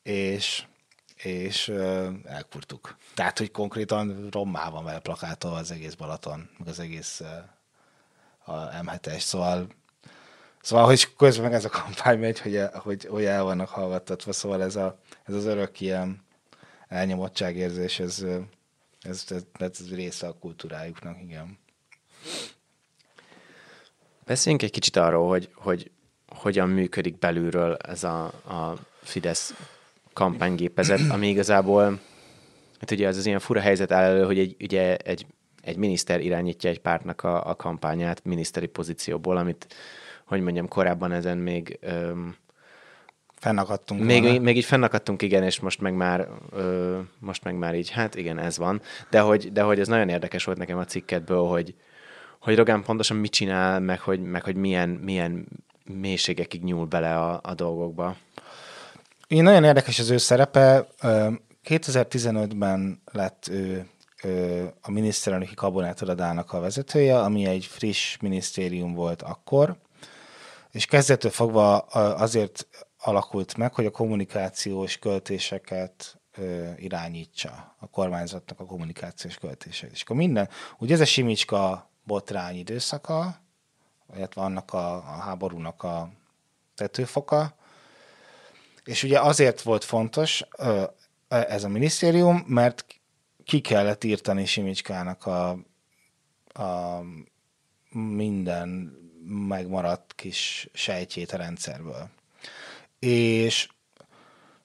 [0.02, 0.67] és
[1.22, 2.96] és ö, elkurtuk.
[3.14, 7.26] Tehát, hogy konkrétan rommá van vele plakátolva az egész Balaton, meg az egész ö,
[8.52, 9.66] a M7-es, szóval
[10.60, 14.62] Szóval, hogy közben meg ez a kampány megy, hogy, hogy, hogy el vannak hallgattatva, szóval
[14.62, 16.24] ez, a, ez az örök ilyen
[16.88, 18.24] elnyomottságérzés, ez,
[19.00, 21.58] ez, ez, ez része a kultúrájuknak, igen.
[24.24, 25.90] Beszéljünk egy kicsit arról, hogy, hogy
[26.28, 29.54] hogyan működik belülről ez a, a Fidesz
[30.18, 32.00] kampánygépezet, ami igazából,
[32.80, 35.26] hát ugye ez az ilyen fura helyzet áll elő, hogy egy, ugye egy,
[35.62, 39.66] egy miniszter irányítja egy pártnak a, a kampányát miniszteri pozícióból, amit,
[40.26, 42.36] hogy mondjam, korábban ezen még öm,
[43.34, 44.04] Fennakadtunk.
[44.04, 48.14] Még, még így fennakadtunk, igen, és most meg már, ö, most meg már így, hát
[48.14, 48.80] igen, ez van.
[49.10, 51.74] De hogy, de hogy ez nagyon érdekes volt nekem a cikketből, hogy,
[52.38, 55.46] hogy Rogán pontosan mit csinál, meg hogy, meg hogy milyen, milyen
[55.84, 58.16] mélységekig nyúl bele a, a dolgokba.
[59.28, 60.86] Én nagyon érdekes az ő szerepe.
[61.64, 63.90] 2015-ben lett ő
[64.80, 69.76] a miniszterelnöki kabinetiradának a vezetője, ami egy friss minisztérium volt akkor,
[70.70, 72.66] és kezdettől fogva azért
[72.98, 76.20] alakult meg, hogy a kommunikációs költéseket
[76.76, 79.92] irányítsa a kormányzatnak a kommunikációs költéseit.
[79.92, 83.40] És akkor minden, ugye ez a Simicska botrány időszaka,
[84.16, 86.10] illetve annak a, a háborúnak a
[86.74, 87.57] tetőfoka,
[88.88, 90.44] és ugye azért volt fontos
[91.28, 92.84] ez a minisztérium, mert
[93.44, 95.50] ki kellett írtani Simicskának a,
[96.62, 97.00] a
[97.90, 98.68] minden
[99.48, 102.08] megmaradt kis sejtjét a rendszerből.
[102.98, 103.68] És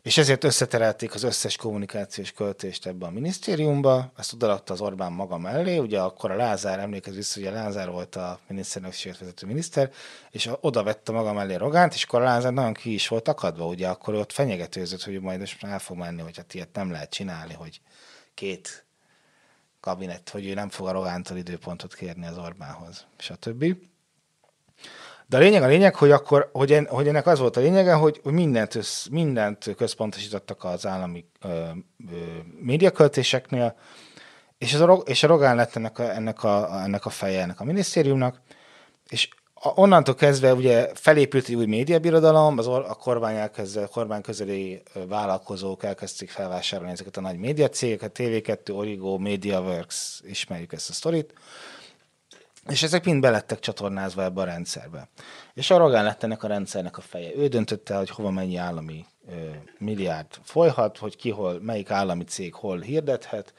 [0.04, 5.38] és ezért összeterelték az összes kommunikációs költést ebbe a minisztériumba, ezt odaadta az Orbán maga
[5.38, 9.92] mellé, ugye akkor a Lázár, emlékez vissza, hogy a Lázár volt a miniszterelnökséget vezető miniszter,
[10.30, 13.66] és oda vette maga mellé Rogánt, és akkor a Lázár nagyon ki is volt akadva,
[13.66, 13.88] ugye?
[13.88, 17.54] Akkor ott fenyegetőzött, hogy majd most el fog menni, hogy hát ilyet nem lehet csinálni,
[17.54, 17.82] hogy
[18.34, 18.86] két
[19.80, 23.76] kabinet, hogy ő nem fog a Rogántól időpontot kérni az Orbánhoz, stb.
[25.34, 27.94] De a lényeg a lényeg, hogy akkor, hogy, en, hogy ennek az volt a lényege,
[27.94, 32.16] hogy, hogy mindent, össz, mindent központosítottak az állami ö, ö,
[32.60, 33.76] médiaköltéseknél,
[34.58, 37.60] és, az a, és a Rogán lett ennek a, ennek, a, ennek a feje, ennek
[37.60, 38.42] a minisztériumnak,
[39.10, 43.88] és a, onnantól kezdve ugye felépült egy új médiabirodalom, az or, a kormány, elkezdve, a
[43.88, 50.94] kormány közeli vállalkozók elkezdték felvásárolni ezeket a nagy médiacégeket, TV2, Origo, MediaWorks, ismerjük ezt a
[50.94, 51.34] sztorit,
[52.70, 55.10] és ezek mind belettek csatornázva ebbe a rendszerbe.
[55.54, 57.36] És a Rogán lett ennek a rendszernek a feje.
[57.36, 62.54] Ő döntötte, hogy hova mennyi állami ö, milliárd folyhat, hogy ki hol, melyik állami cég
[62.54, 63.54] hol hirdethet,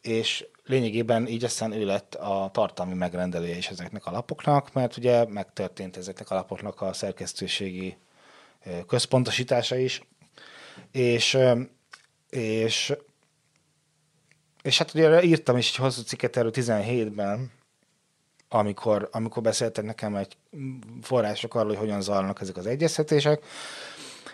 [0.00, 5.24] és lényegében így aztán ő lett a tartalmi megrendelője is ezeknek a lapoknak, mert ugye
[5.28, 7.96] megtörtént ezeknek a lapoknak a szerkesztőségi
[8.64, 10.02] ö, központosítása is,
[10.90, 11.60] és, ö,
[12.30, 12.94] és
[14.62, 17.50] és hát ugye írtam is egy hosszú cikket erről 17-ben,
[18.52, 20.36] amikor, amikor beszéltek nekem egy
[21.02, 23.44] források arról, hogy hogyan zajlanak ezek az egyeztetések,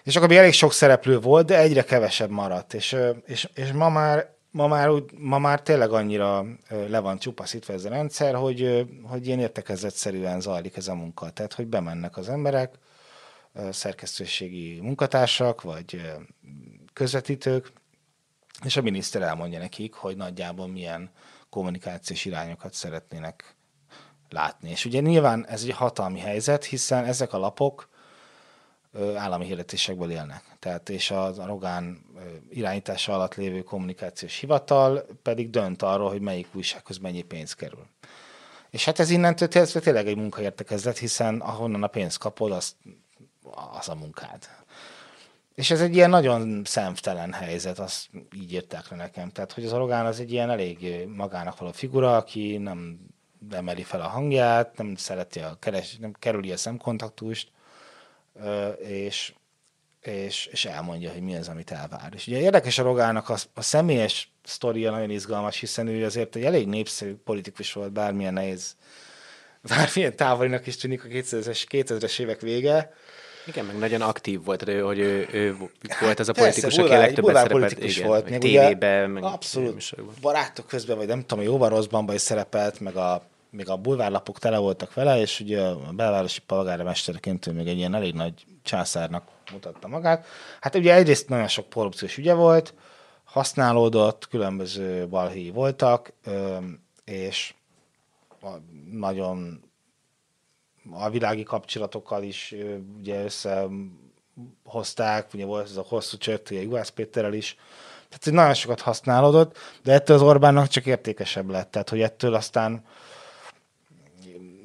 [0.03, 3.89] és akkor még elég sok szereplő volt, de egyre kevesebb maradt, és, és, és ma
[3.89, 8.87] már ma már, úgy, ma már tényleg annyira le van csupaszítva ez a rendszer, hogy,
[9.03, 11.31] hogy ilyen értekezetszerűen zajlik ez a munka.
[11.31, 12.75] Tehát, hogy bemennek az emberek,
[13.71, 16.01] szerkesztőségi munkatársak, vagy
[16.93, 17.73] közvetítők,
[18.65, 21.11] és a miniszter elmondja nekik, hogy nagyjából milyen
[21.51, 23.56] kommunikációs irányokat szeretnének
[24.33, 24.71] látni.
[24.71, 27.89] És ugye nyilván ez egy hatalmi helyzet, hiszen ezek a lapok
[29.17, 30.43] állami hirdetésekből élnek.
[30.59, 32.05] Tehát és a Rogán
[32.51, 37.87] irányítása alatt lévő kommunikációs hivatal pedig dönt arról, hogy melyik újsághoz mennyi pénz kerül.
[38.71, 42.77] És hát ez innentől kezdve tényleg egy munkaértekezlet, hiszen ahonnan a pénzt kapod, az,
[43.79, 44.49] az a munkád.
[45.55, 49.31] És ez egy ilyen nagyon szemtelen helyzet, azt így írták le nekem.
[49.31, 52.99] Tehát, hogy az Rogán az egy ilyen elég magának való figura, aki nem
[53.51, 57.49] emeli fel a hangját, nem szereti a keres, nem kerüli a szemkontaktust,
[58.79, 59.33] és,
[60.03, 62.13] és, és elmondja, hogy mi az, amit elvár.
[62.15, 66.45] És ugye érdekes a Rogának a, a személyes sztoria nagyon izgalmas, hiszen ő azért egy
[66.45, 68.77] elég népszerű politikus volt, bármilyen nehéz,
[69.69, 72.95] bármilyen távolinak is tűnik a 2000-es, 2000-es évek vége,
[73.47, 75.57] igen, meg nagyon aktív volt, hogy ő, ő, ő
[76.01, 77.61] volt az a politikus, aki a legtöbbet szerepelt.
[77.61, 78.31] politikus igen, volt.
[78.31, 83.23] Meg tévében, meg abszolút barátok közben, vagy nem tudom, jóval rosszban is szerepelt, meg a
[83.57, 87.95] még a bulvárlapok tele voltak vele, és ugye a belvárosi polgármesterként ő még egy ilyen
[87.95, 90.27] elég nagy császárnak mutatta magát.
[90.61, 92.75] Hát ugye egyrészt nagyon sok korrupciós ügye volt,
[93.25, 96.13] használódott, különböző balhéi voltak,
[97.05, 97.55] és
[98.91, 99.65] nagyon
[100.91, 102.55] a világi kapcsolatokkal is
[102.99, 103.67] ugye össze
[104.65, 107.57] hozták, ugye volt ez a hosszú csörtéje Juhász Péterrel is,
[108.09, 112.85] tehát nagyon sokat használódott, de ettől az Orbánnak csak értékesebb lett, tehát hogy ettől aztán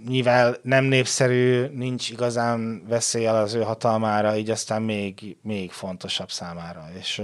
[0.05, 6.87] mivel nem népszerű, nincs igazán veszélyel az ő hatalmára, így aztán még, még fontosabb számára.
[6.97, 7.21] És,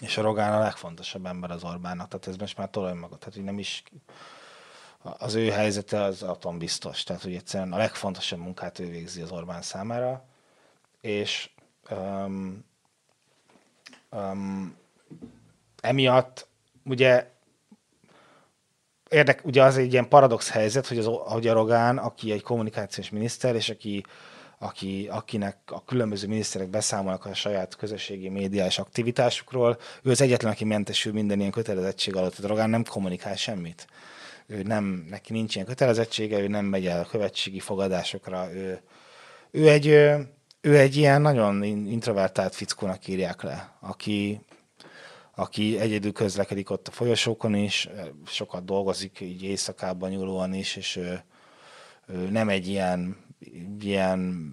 [0.00, 3.44] és a Rogán a legfontosabb ember az Orbánnak, tehát ez most már tolaj maga, tehát
[3.44, 3.82] nem is
[5.02, 9.62] az ő helyzete az atombiztos, tehát hogy egyszerűen a legfontosabb munkát ő végzi az Orbán
[9.62, 10.24] számára,
[11.00, 11.50] és
[11.90, 12.64] um,
[14.10, 14.76] um,
[15.80, 16.46] emiatt
[16.84, 17.34] ugye
[19.10, 23.10] érdek, ugye az egy ilyen paradox helyzet, hogy, az, hogy a Rogán, aki egy kommunikációs
[23.10, 24.04] miniszter, és aki,
[24.58, 30.64] aki, akinek a különböző miniszterek beszámolnak a saját közösségi médiás aktivitásukról, ő az egyetlen, aki
[30.64, 32.38] mentesül minden ilyen kötelezettség alatt.
[32.38, 33.86] A Rogán nem kommunikál semmit.
[34.46, 38.80] Ő nem, neki nincs ilyen kötelezettsége, ő nem megy el a követségi fogadásokra, ő,
[39.50, 39.86] ő egy,
[40.60, 44.40] ő egy ilyen nagyon introvertált fickónak írják le, aki,
[45.38, 47.88] aki egyedül közlekedik ott a folyosókon is,
[48.26, 51.24] sokat dolgozik így éjszakában nyúlóan is, és ő,
[52.06, 53.16] ő nem egy ilyen,
[53.80, 54.52] ilyen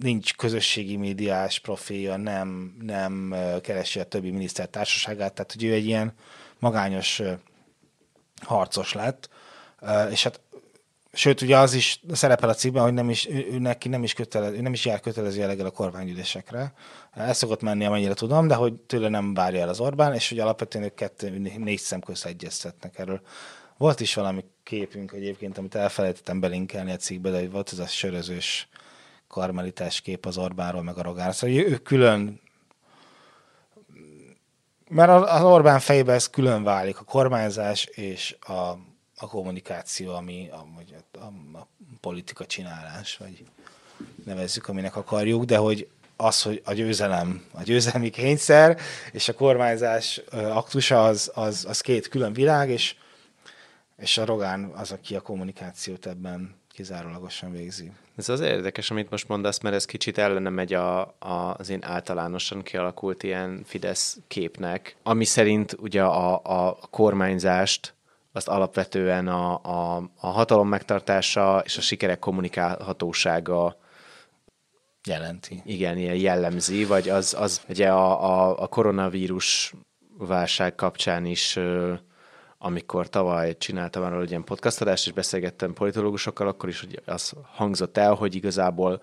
[0.00, 5.86] nincs közösségi médiás profilja, nem, nem keresi a többi miniszter társaságát, tehát hogy ő egy
[5.86, 6.12] ilyen
[6.58, 7.22] magányos
[8.42, 9.28] harcos lett,
[10.10, 10.40] és hát
[11.18, 14.12] Sőt, ugye az is szerepel a cikkben, hogy nem is, ő, ő neki nem is,
[14.12, 16.72] kötelez, ő nem is jár kötelező jelleggel a kormánygyűlésekre.
[17.12, 20.38] El szokott menni, amennyire tudom, de hogy tőle nem várja el az Orbán, és hogy
[20.38, 23.20] alapvetően ők kettő, négy szem közt egyeztetnek erről.
[23.76, 28.68] Volt is valami képünk egyébként, amit elfelejtettem belinkelni a cikkbe, de volt ez a sörözős
[29.28, 31.32] karmelitás kép az Orbánról, meg a Rogánról.
[31.32, 32.40] Szóval ők külön
[34.88, 38.87] mert az Orbán fejében ez külön válik, a kormányzás és a
[39.18, 40.66] a kommunikáció, ami a,
[41.18, 41.66] a, a
[42.00, 43.44] politika csinálás, vagy
[44.24, 48.78] nevezzük, aminek akarjuk, de hogy az, hogy a győzelem, a győzelmi kényszer
[49.12, 52.94] és a kormányzás aktusa az, az, az két külön világ, és,
[53.96, 57.92] és a Rogán az, aki a kommunikációt ebben kizárólagosan végzi.
[58.16, 61.84] Ez az érdekes, amit most mondasz, mert ez kicsit ellene megy a, a, az én
[61.84, 67.94] általánosan kialakult ilyen Fidesz képnek, ami szerint ugye a, a kormányzást
[68.38, 73.76] azt alapvetően a, a, a hatalom megtartása és a sikerek kommunikálhatósága
[75.06, 75.62] jelenti.
[75.64, 79.74] Igen, ilyen jellemzi, vagy az, az ugye a, a, a koronavírus
[80.18, 81.58] válság kapcsán is,
[82.58, 87.96] amikor tavaly csináltam arról egy ilyen podcastadást, és beszélgettem politológusokkal, akkor is hogy az hangzott
[87.96, 89.02] el, hogy igazából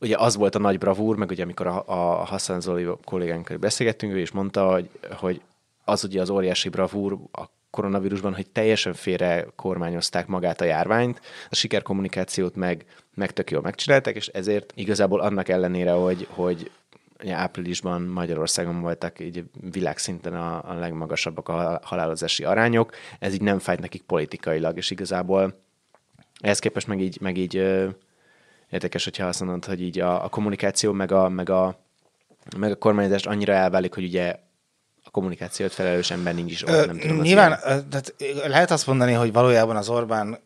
[0.00, 4.12] ugye az volt a nagy bravúr, meg ugye amikor a, a Hassan Zoli kollégánkkal beszélgettünk,
[4.12, 5.42] ő is mondta, hogy, hogy
[5.84, 11.54] az ugye az óriási bravúr a koronavírusban, hogy teljesen félre kormányozták magát a járványt, a
[11.54, 16.70] sikerkommunikációt meg, meg tök jól megcsinálták, és ezért igazából annak ellenére, hogy, hogy
[17.30, 23.80] áprilisban Magyarországon voltak így világszinten a, a legmagasabbak a halálozási arányok, ez így nem fájt
[23.80, 25.60] nekik politikailag, és igazából
[26.40, 27.88] ehhez képest meg így, meg így ö,
[28.70, 31.78] érdekes, hogyha azt mondod, hogy így a, a kommunikáció meg a, meg a,
[32.58, 34.36] meg a kormányzást annyira elválik, hogy ugye
[35.12, 37.20] kommunikációt felelős ember nincs is ott, nem tudom.
[37.20, 38.14] Nyilván, tehát
[38.46, 40.38] lehet azt mondani, hogy valójában az Orbán,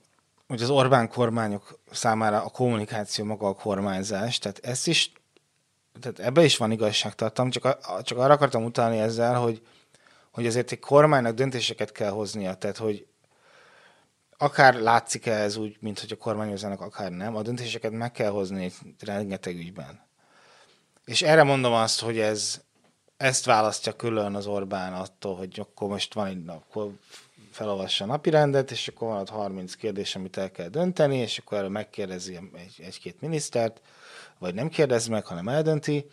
[0.47, 5.13] hogy az Orbán kormányok számára a kommunikáció maga a kormányzás, tehát ezt is,
[6.01, 9.63] tehát ebbe is van igazságtartam, csak, a, csak arra akartam utalni ezzel, hogy,
[10.31, 13.07] hogy azért egy kormánynak döntéseket kell hoznia, tehát hogy
[14.39, 18.73] akár látszik-e ez úgy, mint hogy a kormányozónak, akár nem, a döntéseket meg kell hozni
[19.01, 20.01] rengeteg ügyben.
[21.05, 22.61] És erre mondom azt, hogy ez,
[23.17, 26.93] ezt választja külön az Orbán attól, hogy akkor most van egy nap, akkor
[27.51, 31.39] felolvassa a napi rendet, és akkor van ott 30 kérdés, amit el kell dönteni, és
[31.39, 33.81] akkor erről megkérdezi egy, egy-két minisztert,
[34.39, 36.07] vagy nem kérdez meg, hanem eldönti.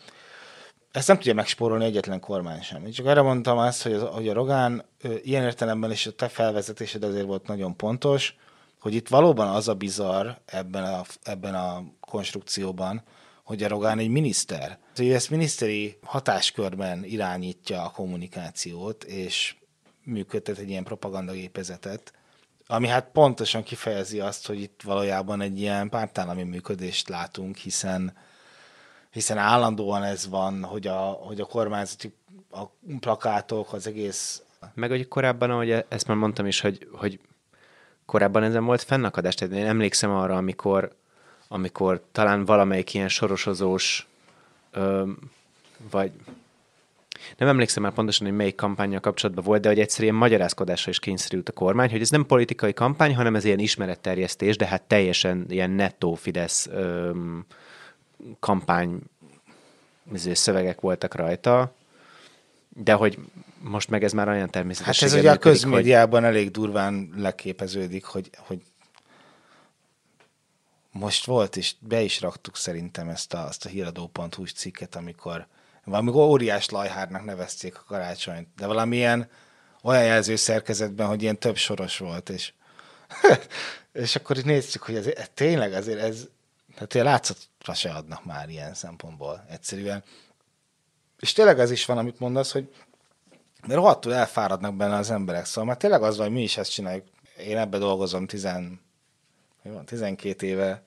[0.92, 2.84] Ezt nem tudja megspórolni egyetlen kormány sem.
[2.86, 4.84] Én csak arra mondtam azt, hogy, az, hogy a Rogán
[5.22, 8.36] ilyen értelemben is a te felvezetésed azért volt nagyon pontos,
[8.80, 13.02] hogy itt valóban az a bizarr ebben a, ebben a konstrukcióban,
[13.44, 14.78] hogy a Rogán egy miniszter.
[14.98, 19.56] Ő ezt miniszteri hatáskörben irányítja a kommunikációt, és
[20.02, 22.12] működtet egy ilyen propagandagépezetet,
[22.66, 28.16] ami hát pontosan kifejezi azt, hogy itt valójában egy ilyen pártállami működést látunk, hiszen
[29.14, 32.14] hiszen állandóan ez van, hogy a, hogy a kormányzati
[32.50, 32.62] a
[33.00, 34.42] plakátok, az egész...
[34.74, 37.20] Meg hogy korábban, ahogy ezt már mondtam is, hogy, hogy
[38.06, 40.96] korábban ezen volt fennakadás, tehát én emlékszem arra, amikor
[41.54, 44.06] amikor talán valamelyik ilyen sorosozós,
[44.70, 45.08] ö,
[45.90, 46.10] vagy
[47.36, 51.48] nem emlékszem már pontosan, hogy melyik kampányjal kapcsolatban volt, de hogy egyszerűen magyarázkodásra is kényszerült
[51.48, 55.70] a kormány, hogy ez nem politikai kampány, hanem ez ilyen ismeretterjesztés, de hát teljesen ilyen
[55.70, 57.10] nettó Fidesz ö,
[58.40, 58.98] kampány
[60.12, 61.74] izé, szövegek voltak rajta,
[62.68, 63.18] de hogy
[63.60, 65.00] most meg ez már olyan természetes.
[65.00, 66.30] Hát ez ugye a közmédiában hogy...
[66.30, 68.62] elég durván leképeződik, hogy, hogy
[70.94, 75.46] most volt, és be is raktuk szerintem ezt a, azt a híradó.hu cikket, amikor
[75.84, 79.28] valami óriás lajhárnak nevezték a karácsonyt, de valamilyen
[79.82, 82.52] olyan jelző szerkezetben, hogy ilyen több soros volt, és,
[83.92, 86.28] és akkor így nézzük, hogy ez, ez tényleg azért ez,
[86.74, 90.04] tehát ilyen látszatra se adnak már ilyen szempontból egyszerűen.
[91.18, 92.74] És tényleg ez is van, amit mondasz, hogy
[93.60, 97.04] mert rohadtul elfáradnak benne az emberek, szóval már tényleg az, hogy mi is ezt csináljuk.
[97.38, 98.26] Én ebbe dolgozom
[99.64, 100.82] 10, 12 éve,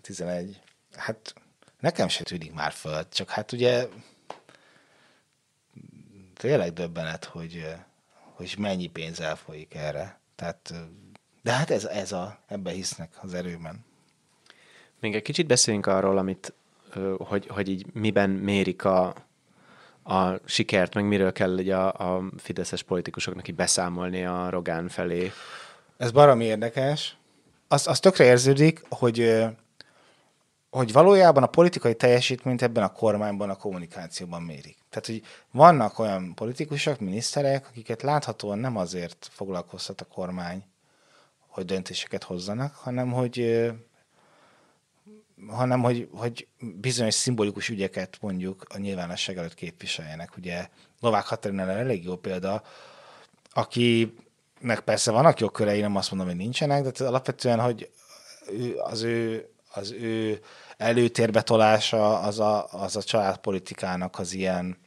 [0.00, 0.60] 11.
[0.96, 1.34] Hát
[1.80, 3.86] nekem se tűnik már föl, csak hát ugye
[6.34, 7.74] tényleg döbbenet, hogy,
[8.14, 10.18] hogy mennyi pénz elfolyik erre.
[10.34, 10.74] Tehát,
[11.42, 13.84] de hát ez, ez a, ebben hisznek az erőben.
[15.00, 16.52] Még egy kicsit beszéljünk arról, amit,
[17.18, 19.14] hogy, hogy így miben mérik a,
[20.02, 25.32] a sikert, meg miről kell ugye a, a fideszes politikusoknak így beszámolni a Rogán felé.
[26.00, 27.16] Ez baromi érdekes.
[27.68, 29.44] Az, az tökre érződik, hogy
[30.70, 34.76] hogy valójában a politikai teljesítményt ebben a kormányban, a kommunikációban mérik.
[34.88, 40.64] Tehát, hogy vannak olyan politikusok, miniszterek, akiket láthatóan nem azért foglalkoztat a kormány,
[41.46, 43.70] hogy döntéseket hozzanak, hanem hogy
[45.48, 50.36] hanem hogy, hogy bizonyos szimbolikus ügyeket mondjuk a nyilvánosság előtt képviseljenek.
[50.36, 50.68] Ugye
[51.00, 52.62] Novák Katarina elég jó példa,
[54.60, 57.90] akinek persze vannak jogkörei, nem azt mondom, hogy nincsenek, de alapvetően, hogy
[58.82, 60.40] az ő, az ő
[60.76, 64.78] előtérbe tolása az a, az a családpolitikának az ilyen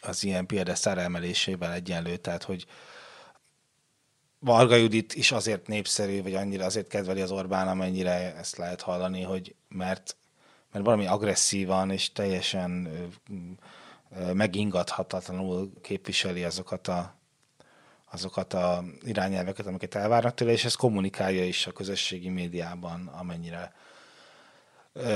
[0.00, 2.66] az ilyen piedesztára emelésével egyenlő, tehát hogy
[4.38, 9.22] Varga Judit is azért népszerű, vagy annyira azért kedveli az Orbán, amennyire ezt lehet hallani,
[9.22, 10.16] hogy mert,
[10.72, 12.88] mert valami agresszívan és teljesen
[14.32, 17.17] megingathatatlanul képviseli azokat a,
[18.10, 23.72] azokat a irányelveket, amiket elvárnak tőle, és ez kommunikálja is a közösségi médiában, amennyire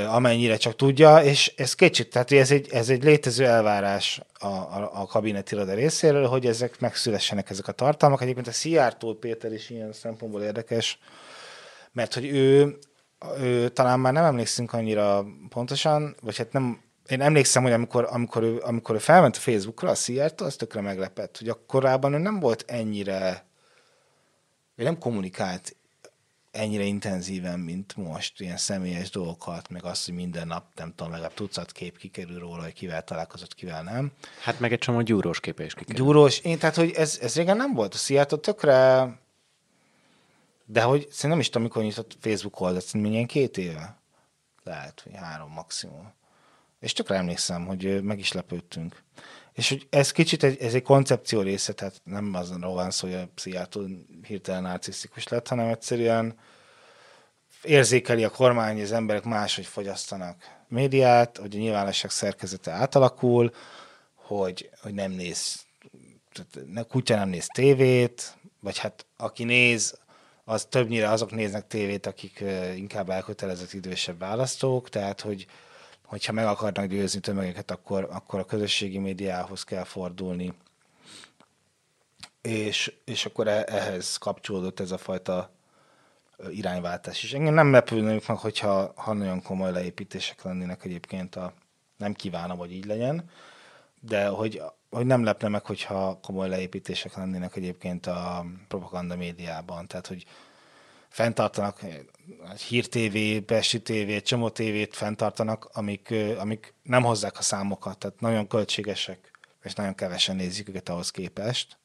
[0.07, 4.91] amennyire csak tudja, és ez kicsit, tehát ez egy, ez egy létező elvárás a, a,
[4.95, 8.23] a kabinet iroda részéről, hogy ezek megszülessenek ezek a tartalmak.
[8.23, 10.99] Egyébként a Szijjártó Péter is ilyen szempontból érdekes,
[11.93, 12.79] mert hogy ő,
[13.39, 18.43] ő talán már nem emlékszünk annyira pontosan, vagy hát nem, én emlékszem, hogy amikor, amikor,
[18.43, 22.41] ő, amikor ő felment a Facebookra, a Szijjártó, az tökre meglepett, hogy akkorában ő nem
[22.41, 23.47] volt ennyire,
[24.77, 25.77] ő nem kommunikált
[26.51, 31.35] ennyire intenzíven, mint most, ilyen személyes dolgokat, meg azt, hogy minden nap, nem tudom, legalább
[31.35, 34.13] tucat kép kikerül róla, hogy kivel találkozott, kivel nem.
[34.43, 36.05] Hát meg egy csomó gyúrós képe is kikerül.
[36.05, 37.95] Gyúrós, én, tehát, hogy ez, ez régen nem volt.
[37.95, 39.09] A Seattle tökre,
[40.65, 44.01] de hogy szerintem nem is tudom, mikor nyitott Facebook oldalt, szerintem ilyen két éve.
[44.65, 46.13] Lehet, hogy három maximum.
[46.83, 49.03] És tökre emlékszem, hogy meg is lepődtünk.
[49.53, 53.17] És hogy ez kicsit egy, ez egy koncepció része, tehát nem azonról van szó, hogy
[53.17, 53.87] a Seattle
[54.27, 56.39] hirtelen narcisztikus lett, hanem egyszerűen
[57.63, 60.37] érzékeli a kormány, hogy az emberek máshogy fogyasztanak
[60.69, 63.53] médiát, hogy a nyilvánosság szerkezete átalakul,
[64.15, 65.61] hogy, hogy nem néz,
[66.33, 69.99] tehát kutya nem néz tévét, vagy hát aki néz,
[70.45, 72.45] az többnyire azok néznek tévét, akik
[72.77, 75.47] inkább elkötelezett idősebb választók, tehát hogy
[76.13, 80.53] hogyha meg akarnak győzni tömegeket, akkor, akkor a közösségi médiához kell fordulni.
[82.43, 85.51] És, és akkor e, ehhez kapcsolódott ez a fajta
[86.51, 87.33] irányváltás is.
[87.33, 91.53] Engem nem lepülnék meg, hogyha ha nagyon komoly leépítések lennének egyébként a
[91.97, 93.31] nem kívánom, hogy így legyen,
[94.01, 99.87] de hogy, hogy nem lepne meg, hogyha komoly leépítések lennének egyébként a propaganda médiában.
[99.87, 100.25] Tehát, hogy
[101.13, 101.81] fenntartanak
[102.69, 108.47] Hír TV, Pesti TV, csomó tévét fenntartanak, amik, amik nem hozzák a számokat, tehát nagyon
[108.47, 109.31] költségesek,
[109.63, 111.79] és nagyon kevesen nézik őket ahhoz képest.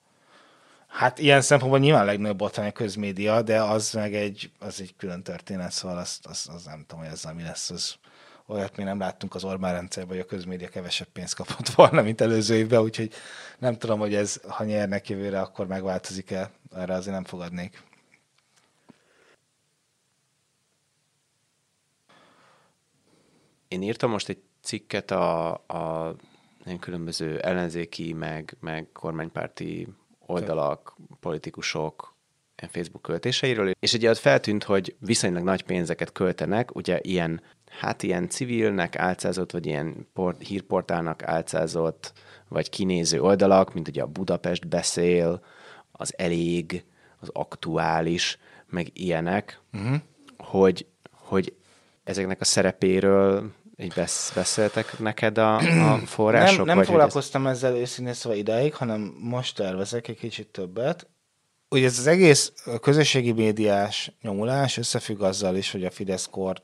[0.88, 4.96] Hát ilyen szempontból nyilván a legnagyobb botrány a közmédia, de az meg egy, az egy
[4.98, 7.70] külön történet, szóval azt, az, az nem tudom, hogy ezzel mi lesz.
[7.70, 7.96] Az,
[8.48, 12.22] olyat még nem láttunk az Orbán rendszerben, hogy a közmédia kevesebb pénzt kapott volna, mint
[12.22, 13.14] előző évben, úgyhogy
[13.60, 16.52] nem tudom, hogy ez, ha nyernek jövőre, akkor megváltozik-e.
[16.76, 17.82] Erre azért nem fogadnék.
[23.68, 26.16] Én írtam most egy cikket a, a
[26.80, 29.88] különböző ellenzéki, meg, meg kormánypárti
[30.26, 32.16] oldalak, politikusok,
[32.56, 38.30] Facebook költéseiről, és ugye ott feltűnt, hogy viszonylag nagy pénzeket költenek, ugye ilyen, hát ilyen
[38.30, 42.14] civilnek álcázott, vagy ilyen port, hírportálnak álcázott,
[42.48, 45.44] vagy kinéző oldalak, mint ugye a Budapest beszél,
[45.92, 46.84] az elég,
[47.20, 48.38] az aktuális,
[48.70, 49.98] meg ilyenek, uh-huh.
[50.38, 51.56] hogy, hogy
[52.04, 55.56] ezeknek a szerepéről így besz- beszéltek neked a,
[55.94, 56.58] a források?
[56.58, 57.56] Nem, nem vagy foglalkoztam ez...
[57.56, 61.08] ezzel őszintén szóval ideig, hanem most tervezek egy kicsit többet.
[61.70, 66.62] Ugye ez az egész közösségi médiás nyomulás összefügg azzal is, hogy a Fideszkor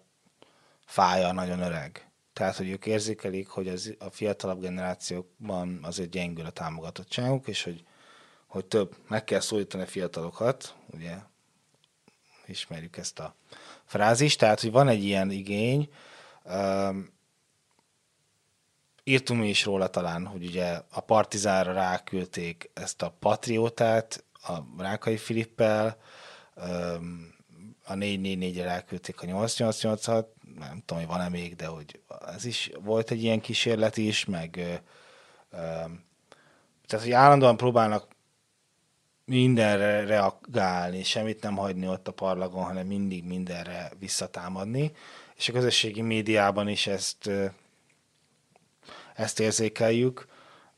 [0.86, 2.08] fája nagyon öreg.
[2.34, 7.84] Tehát, hogy ők érzékelik, hogy az, a fiatalabb generációkban azért gyengül a támogatottságuk, és hogy,
[8.48, 11.16] hogy több, meg kell szólítani a fiatalokat, ugye
[12.46, 13.36] ismerjük ezt a
[13.86, 15.90] frázist, tehát, hogy van egy ilyen igény,
[19.04, 25.18] írtunk mi is róla talán, hogy ugye a Partizára ráküldték ezt a Patriótát, a Rákai
[25.18, 25.98] Filippel,
[27.86, 30.26] a 444-re ráküldték a 888-at,
[30.60, 32.00] nem tudom, hogy van-e még, de hogy
[32.36, 34.58] ez is volt egy ilyen kísérlet is, meg
[35.50, 35.86] ö,
[36.88, 38.08] tehát, hogy állandóan próbálnak
[39.26, 44.92] mindenre reagálni, semmit nem hagyni ott a parlagon, hanem mindig mindenre visszatámadni,
[45.44, 47.30] és a közösségi médiában is ezt,
[49.16, 50.28] ezt érzékeljük.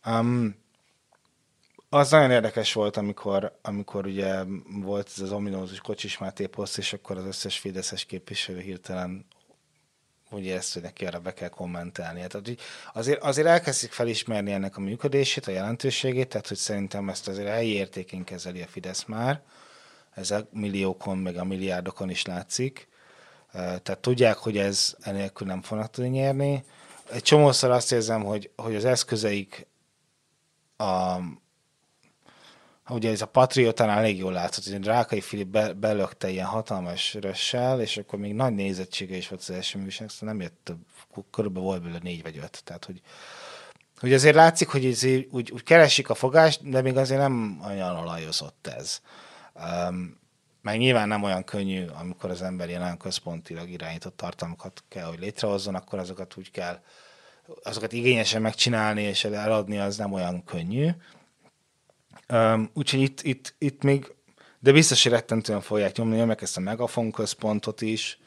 [0.06, 0.56] Um,
[1.90, 4.44] az nagyon érdekes volt, amikor, amikor ugye
[4.82, 9.26] volt ez az ominózus Kocsis Máté poszt, és akkor az összes Fideszes képviselő hirtelen
[10.30, 12.28] úgy érezte, hogy neki erre be kell kommentelni.
[12.28, 12.58] Tehát,
[12.94, 17.74] azért, azért elkezdik felismerni ennek a működését, a jelentőségét, tehát hogy szerintem ezt azért helyi
[17.74, 19.42] értékén kezeli a Fidesz már,
[20.14, 22.94] ez a milliókon, meg a milliárdokon is látszik.
[23.56, 26.64] Tehát tudják, hogy ez enélkül nem fognak tudni nyerni.
[27.12, 29.68] Egy csomószor azt érzem, hogy, hogy az eszközeik
[30.78, 31.18] a,
[32.90, 37.82] ugye ez a Patriotánál elég jól látszott, hogy Rákai Filip be, belökte ilyen hatalmas rössel,
[37.82, 40.80] és akkor még nagy nézettsége is volt az első műsornak, szóval nem jött több,
[41.32, 42.64] körülbelül volt belőle négy vagy öt.
[42.64, 43.02] Tehát, hogy,
[44.00, 47.96] hogy azért látszik, hogy ez úgy, úgy keresik a fogást, de még azért nem olyan
[47.96, 49.02] olajozott ez.
[49.54, 50.24] Um,
[50.66, 55.20] meg nyilván nem olyan könnyű, amikor az ember ilyen nagyon központilag irányított tartalmakat kell, hogy
[55.20, 56.80] létrehozzon, akkor azokat úgy kell,
[57.64, 60.90] azokat igényesen megcsinálni és eladni, az nem olyan könnyű.
[62.30, 64.14] Um, úgyhogy itt, itt, itt még,
[64.60, 68.20] de biztos, hogy rettentően fogják nyomni, meg ezt a megafon központot is,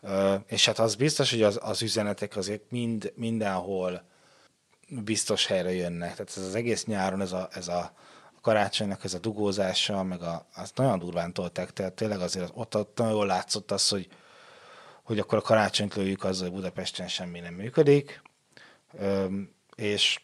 [0.00, 4.04] uh, és hát az biztos, hogy az, az üzenetek azért mind, mindenhol
[4.88, 6.10] biztos helyre jönnek.
[6.10, 7.92] Tehát ez az egész nyáron ez a, ez a
[8.42, 12.98] karácsonynak ez a dugózása, meg a, azt nagyon durván tolták, tehát tényleg azért ott, ott
[12.98, 14.08] nagyon jól látszott az, hogy,
[15.02, 18.22] hogy akkor a karácsonyt lőjük azzal, hogy Budapesten semmi nem működik,
[19.00, 20.20] Üm, és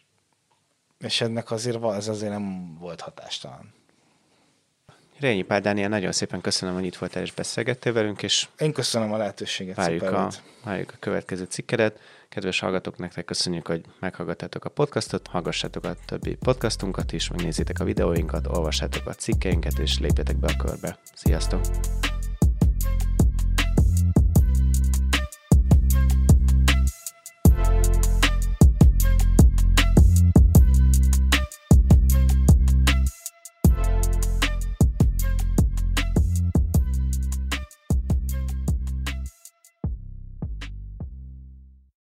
[0.99, 3.73] és ennek azért, ez azért nem volt hatástalan.
[5.19, 9.13] Rényi Pál Dániel, nagyon szépen köszönöm, hogy itt voltál és beszélgettél velünk, és én köszönöm
[9.13, 9.75] a lehetőséget.
[9.75, 10.29] Várjuk, a,
[10.63, 11.99] várjuk a következő cikkedet.
[12.29, 17.83] Kedves hallgatók, nektek köszönjük, hogy meghallgattátok a podcastot, hallgassátok a többi podcastunkat is, megnézzétek a
[17.83, 20.99] videóinkat, olvassátok a cikkeinket, és lépjetek be a körbe.
[21.13, 21.61] Sziasztok!